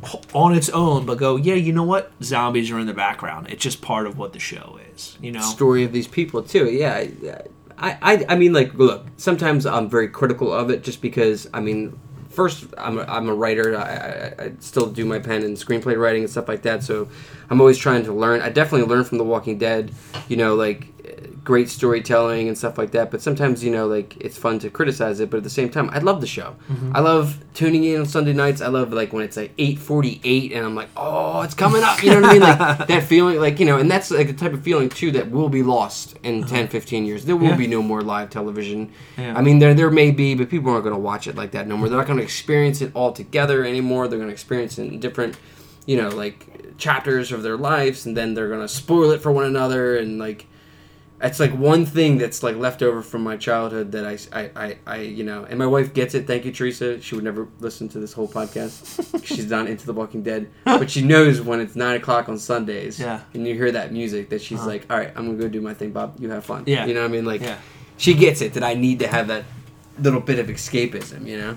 [0.00, 0.36] Mm-hmm.
[0.36, 2.10] on its own, but go, yeah, you know what?
[2.22, 3.48] Zombies are in the background.
[3.50, 5.16] It's just part of what the show is.
[5.20, 5.40] You know?
[5.40, 6.66] story of these people too.
[6.70, 7.06] Yeah,
[7.78, 11.48] I, I, I mean, like, look, sometimes I'm very critical of it, just because.
[11.54, 11.98] I mean,
[12.28, 13.76] first, I'm a, I'm a writer.
[13.76, 16.82] I, I, I still do my pen and screenplay writing and stuff like that.
[16.82, 17.08] So
[17.50, 18.40] I'm always trying to learn.
[18.40, 19.92] I definitely learned from The Walking Dead.
[20.28, 20.86] You know, like
[21.48, 23.10] great storytelling and stuff like that.
[23.10, 25.30] But sometimes, you know, like it's fun to criticize it.
[25.30, 26.56] But at the same time, I love the show.
[26.70, 26.94] Mm-hmm.
[26.94, 28.60] I love tuning in on Sunday nights.
[28.60, 32.02] I love like when it's like 8:48 and I'm like, oh, it's coming up.
[32.02, 32.42] You know what I mean?
[32.42, 35.30] Like that feeling, like you know, and that's like the type of feeling too that
[35.30, 36.54] will be lost in uh-huh.
[36.54, 37.24] 10, 15 years.
[37.24, 37.56] There will Yeah.
[37.56, 38.92] be no more live television.
[39.16, 39.34] Yeah.
[39.34, 41.66] I mean, there there may be, but people aren't going to watch it like that
[41.66, 41.88] no more.
[41.88, 44.06] They're not going to experience it all together anymore.
[44.06, 45.38] They're going to experience it in different,
[45.86, 49.32] you know, like chapters of their lives, and then they're going to spoil it for
[49.32, 50.44] one another, and like.
[51.20, 54.78] It's like one thing that's like left over from my childhood that I, I, I,
[54.86, 56.26] I, you know, and my wife gets it.
[56.28, 57.00] Thank you, Teresa.
[57.00, 59.24] She would never listen to this whole podcast.
[59.24, 63.00] she's not into The Walking Dead, but she knows when it's nine o'clock on Sundays,
[63.00, 63.22] Yeah.
[63.34, 64.68] and you hear that music that she's uh-huh.
[64.68, 66.16] like, "All right, I'm gonna go do my thing, Bob.
[66.20, 66.86] You have fun." Yeah.
[66.86, 67.24] you know what I mean?
[67.24, 67.58] Like, Yeah.
[67.96, 69.44] she gets it that I need to have that
[69.98, 71.26] little bit of escapism.
[71.26, 71.56] You know?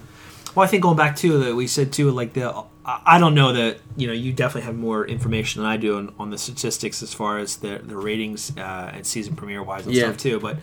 [0.56, 3.54] Well, I think going back to that we said too, like the I don't know
[3.54, 7.02] that you know you definitely have more information than I do on, on the statistics
[7.04, 10.06] as far as the the ratings uh, and season premiere wise and Yeah.
[10.06, 10.40] stuff too.
[10.40, 10.58] But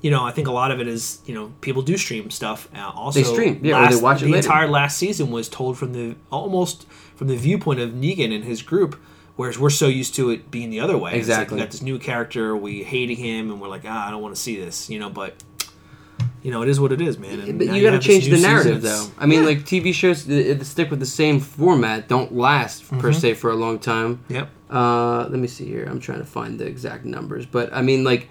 [0.00, 2.68] you know, I think a lot of it is you know people do stream stuff.
[2.74, 4.46] Uh, also, They stream, yeah, or they watch it the later.
[4.46, 6.86] entire last season was told from the almost
[7.16, 8.96] from the viewpoint of Negan and his group.
[9.36, 11.10] Whereas we're so used to it being the other way.
[11.18, 11.56] It's like Exactly.
[11.56, 14.32] we got this new character, we hating him, and we're like, ah, I don't want
[14.36, 15.10] to see this, you know.
[15.10, 15.34] But
[16.42, 17.40] you know, it is what it is, man.
[17.40, 18.82] And But you got to change the narrative.
[18.82, 19.06] Though.
[19.18, 19.46] I mean, Yeah.
[19.46, 23.12] like TV shows that stick with the same format don't last per Mm-hmm.
[23.12, 24.20] se for a long time.
[24.28, 24.48] Yep.
[24.70, 25.84] Uh, let me see here.
[25.88, 28.28] I'm trying to find the exact numbers, but I mean, like,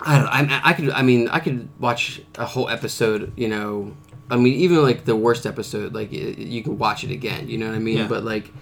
[0.00, 0.28] I don't.
[0.28, 0.90] I, I could.
[0.90, 3.32] I mean, I could watch a whole episode.
[3.36, 3.96] You know,
[4.30, 7.48] I mean, even like the worst episode, like you can watch it again.
[7.48, 7.98] You know what I mean?
[7.98, 8.06] Yeah.
[8.08, 8.52] But like,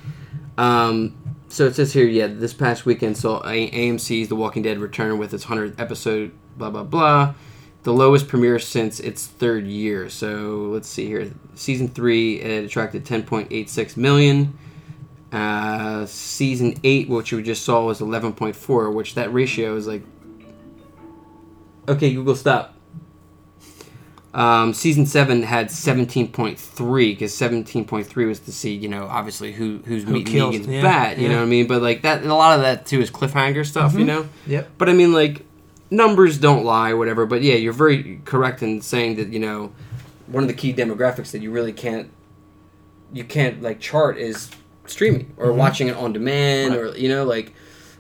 [0.57, 1.16] um,
[1.55, 5.32] so it says here, yeah, this past weekend saw AMC's The Walking Dead return with
[5.32, 6.32] its hundredth episode.
[6.57, 7.34] Blah blah blah.
[7.84, 10.09] The lowest premiere since its third year.
[10.09, 11.32] So let's see here.
[11.55, 14.59] Season three, it attracted 10.86 million.
[15.30, 20.02] Uh, season eight, which we just saw, was 11.4, which that ratio is like.
[21.86, 22.74] Okay, Google, stop.
[24.35, 30.03] Um, season seven had 17.3 because 17.3 was to see, you know, obviously who who's
[30.03, 31.18] Who meeting kills- Negan's yeah, bat.
[31.18, 31.28] You yeah.
[31.35, 31.66] know what I mean?
[31.68, 33.95] But like that, a lot of that too is cliffhanger stuff.
[33.95, 34.28] You know.
[34.49, 34.70] Yep.
[34.76, 35.47] But I mean, like,
[35.91, 37.26] numbers don't lie, whatever.
[37.26, 39.72] But yeah, you're very correct in saying that you know
[40.26, 42.11] one of the key demographics that you really can't
[43.12, 44.51] you can't like chart is
[44.87, 47.55] streaming or watching it on demand or you know like.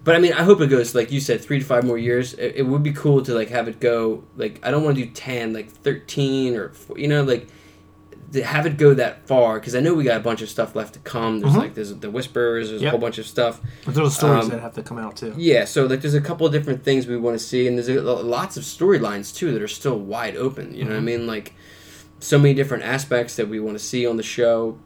[0.04, 2.34] But I mean, I hope it goes like you said, three to five more years.
[2.34, 5.04] It, it would be cool to like have it go like I don't want to
[5.04, 7.48] do ten, like thirteen or four, you know like
[8.32, 10.74] to have it go that far because I know we got a bunch of stuff
[10.74, 11.38] left to come.
[11.40, 11.58] There's Mhm.
[11.58, 12.88] like there's the whispers, there's Yep.
[12.88, 13.60] a whole bunch of stuff.
[13.84, 15.32] But there's stories Um, that have to come out too.
[15.36, 17.88] Yeah, so like there's a couple of different things we want to see, and there's
[17.88, 20.74] a, lots of storylines too that are still wide open.
[20.74, 21.26] You know what I mean?
[21.28, 21.54] Like
[22.18, 24.78] so many different aspects that we want to see on the show.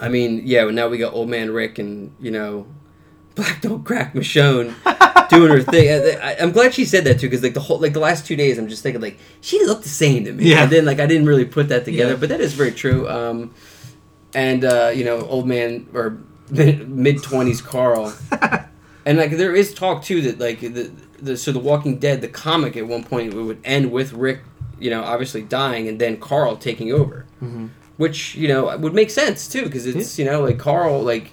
[0.00, 2.66] I mean, yeah, now we got Old Man Rick and you know
[3.34, 4.74] Black Don't Crack Michonne
[5.28, 6.18] doing her thing.
[6.22, 8.36] I, I'm glad she said that too, because like the whole like the last two
[8.36, 10.50] days, I'm just thinking like she looked the same to me.
[10.50, 10.64] Yeah.
[10.64, 12.18] And then like I didn't really put that together, Yeah.
[12.18, 13.08] but that is very true.
[13.08, 13.52] Um,
[14.34, 16.18] and uh, you know, Old Man or
[16.50, 18.12] mid twenties Carl.
[19.06, 22.28] And like there is talk too that like the, the so the Walking Dead the
[22.28, 24.40] comic at one point it would end with Rick,
[24.80, 27.68] you know, obviously dying and then Carl taking over, Mhm.
[27.98, 31.32] which you know would make sense too because it's you know like Carl like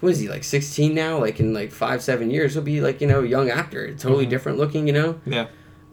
[0.00, 1.18] what is he like 16 now?
[1.18, 4.26] Like in like five seven years, he'll be like you know a young actor, totally
[4.26, 4.86] different looking.
[4.86, 5.46] You know, Yeah.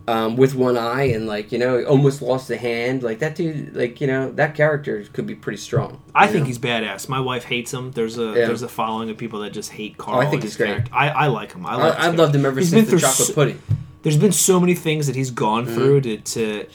[0.07, 3.03] um, with one eye and like you know almost lost a hand.
[3.03, 6.01] Like that dude, like you know that character could be pretty strong.
[6.15, 6.45] I think know?
[6.47, 7.09] he's badass.
[7.09, 7.91] My wife hates him.
[7.91, 8.33] There's a Yeah.
[8.47, 10.17] there's a following of people that just hate Carl.
[10.17, 10.67] Oh, I think he's great.
[10.67, 10.91] character.
[10.93, 11.65] I, I like him.
[11.65, 11.97] I I, like.
[11.97, 13.61] his I've loved him ever He's since the chocolate so- pudding.
[14.03, 15.75] There's been so many things that he's gone Mm-hmm.
[15.75, 16.65] through to to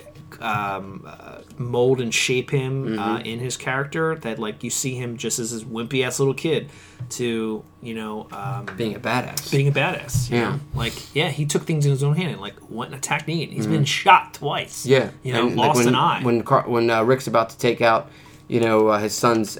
[0.42, 3.26] um, uh, mold and shape him uh, Mm-hmm.
[3.26, 4.16] in his character.
[4.16, 6.68] That like you see him just as this wimpy ass little kid
[7.10, 9.50] to you know um, Being a badass.
[9.50, 10.30] being a badass.
[10.30, 10.50] You Yeah.
[10.50, 10.60] know?
[10.74, 13.50] Like yeah, he took things in his own hand and like went and attacked Negan.
[13.52, 14.82] He's been shot twice.
[14.82, 14.90] Mm-hmm.
[14.92, 16.20] Yeah, You know, And, like, lost when, an eye.
[16.22, 18.10] When Car- when uh, Rick's about to take out,
[18.48, 19.58] you know, uh, his son's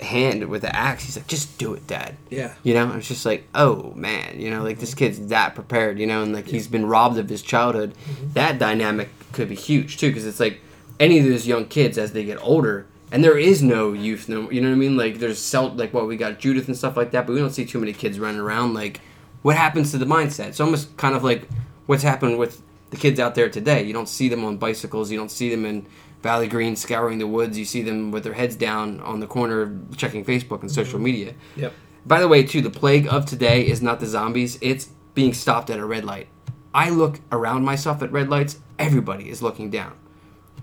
[0.00, 2.54] hand with the axe, he's like, "Just do it, Dad." yeah.
[2.62, 6.06] You know, it's just like, oh man, you know, like this kid's that prepared, you
[6.06, 7.94] know, and like he's been robbed of his childhood.
[8.34, 10.60] That dynamic could be huge too, because it's like
[10.98, 14.50] any of those young kids as they get older, and there is no youth, no,
[14.50, 14.96] you know what I mean?
[14.96, 17.50] Like there's self, like what we got Judith and stuff like that, but we don't
[17.50, 18.74] see too many kids running around.
[18.74, 19.00] Like,
[19.42, 20.48] what happens to the mindset?
[20.48, 21.48] It's almost kind of like
[21.86, 23.82] what's happened with the kids out there today.
[23.84, 25.86] You don't see them on bicycles, you don't see them in
[26.22, 27.56] Valley Green scouring the woods.
[27.56, 31.32] You see them with their heads down on the corner checking Facebook and social media.
[31.32, 31.60] Mm-hmm.
[31.60, 31.72] Yep.
[32.06, 35.68] By the way, too, the plague of today is not the zombies, it's being stopped
[35.70, 36.28] at a red light.
[36.72, 39.98] I look around myself at red lights, everybody is looking down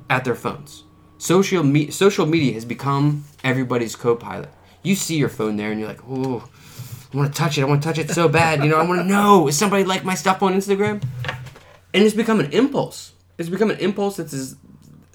[0.09, 0.83] at their phones.
[1.17, 4.49] Social, me- social media has become everybody's co pilot.
[4.83, 6.47] You see your phone there and you're like, oh,
[7.13, 7.61] I want to touch it.
[7.61, 8.63] I want to touch it so bad.
[8.63, 11.03] You know, I want to know, is somebody like my stuff on Instagram?
[11.93, 13.13] And it's become an impulse.
[13.37, 14.57] It's become an impulse that's as,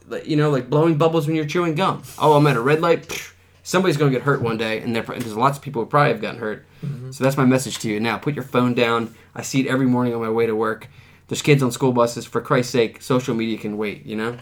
[0.08, 2.02] like, you know, like blowing bubbles when you're chewing gum.
[2.18, 3.32] Oh, I'm at a red light.
[3.62, 6.22] Somebody's going to get hurt one day, and there's lots of people who probably have
[6.22, 6.66] gotten hurt.
[6.84, 7.10] Mm-hmm.
[7.12, 8.00] So that's my message to you.
[8.00, 9.14] Now, put your phone down.
[9.34, 10.88] I see it every morning on my way to work.
[11.30, 12.26] There's kids on school buses.
[12.26, 14.36] For Christ's sake, social media can wait, you know?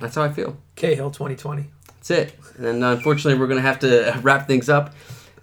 [0.00, 0.56] That's how I feel.
[0.74, 1.64] Cahill 2020.
[1.86, 2.34] That's it.
[2.56, 4.94] And uh, unfortunately, we're going to have to wrap things up.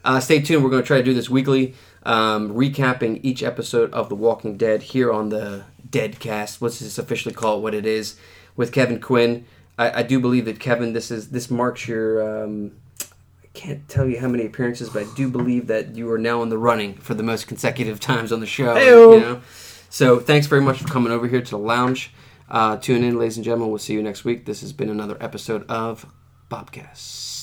[0.04, 0.66] Uh, stay tuned.
[0.66, 4.58] We're going to try to do this weekly, um, recapping each episode of The Walking
[4.58, 6.62] Dead here on the Deadcast.
[6.62, 8.20] Let's just officially call it what it is
[8.58, 9.46] with Kevin Quinn.
[9.78, 12.44] I, I do believe that Kevin, this is this marks your.
[12.44, 16.18] Um, I can't tell you how many appearances, but I do believe that you are
[16.18, 18.76] now in the running for the most consecutive times on the show.
[18.76, 19.14] Heyo.
[19.14, 19.42] You know?
[19.96, 22.12] So thanks very much for coming over here to the lounge.
[22.50, 23.70] Uh, tune in, ladies and gentlemen.
[23.70, 24.44] We'll see you next week.
[24.44, 26.06] This has been another episode of
[26.52, 27.35] Bobcast.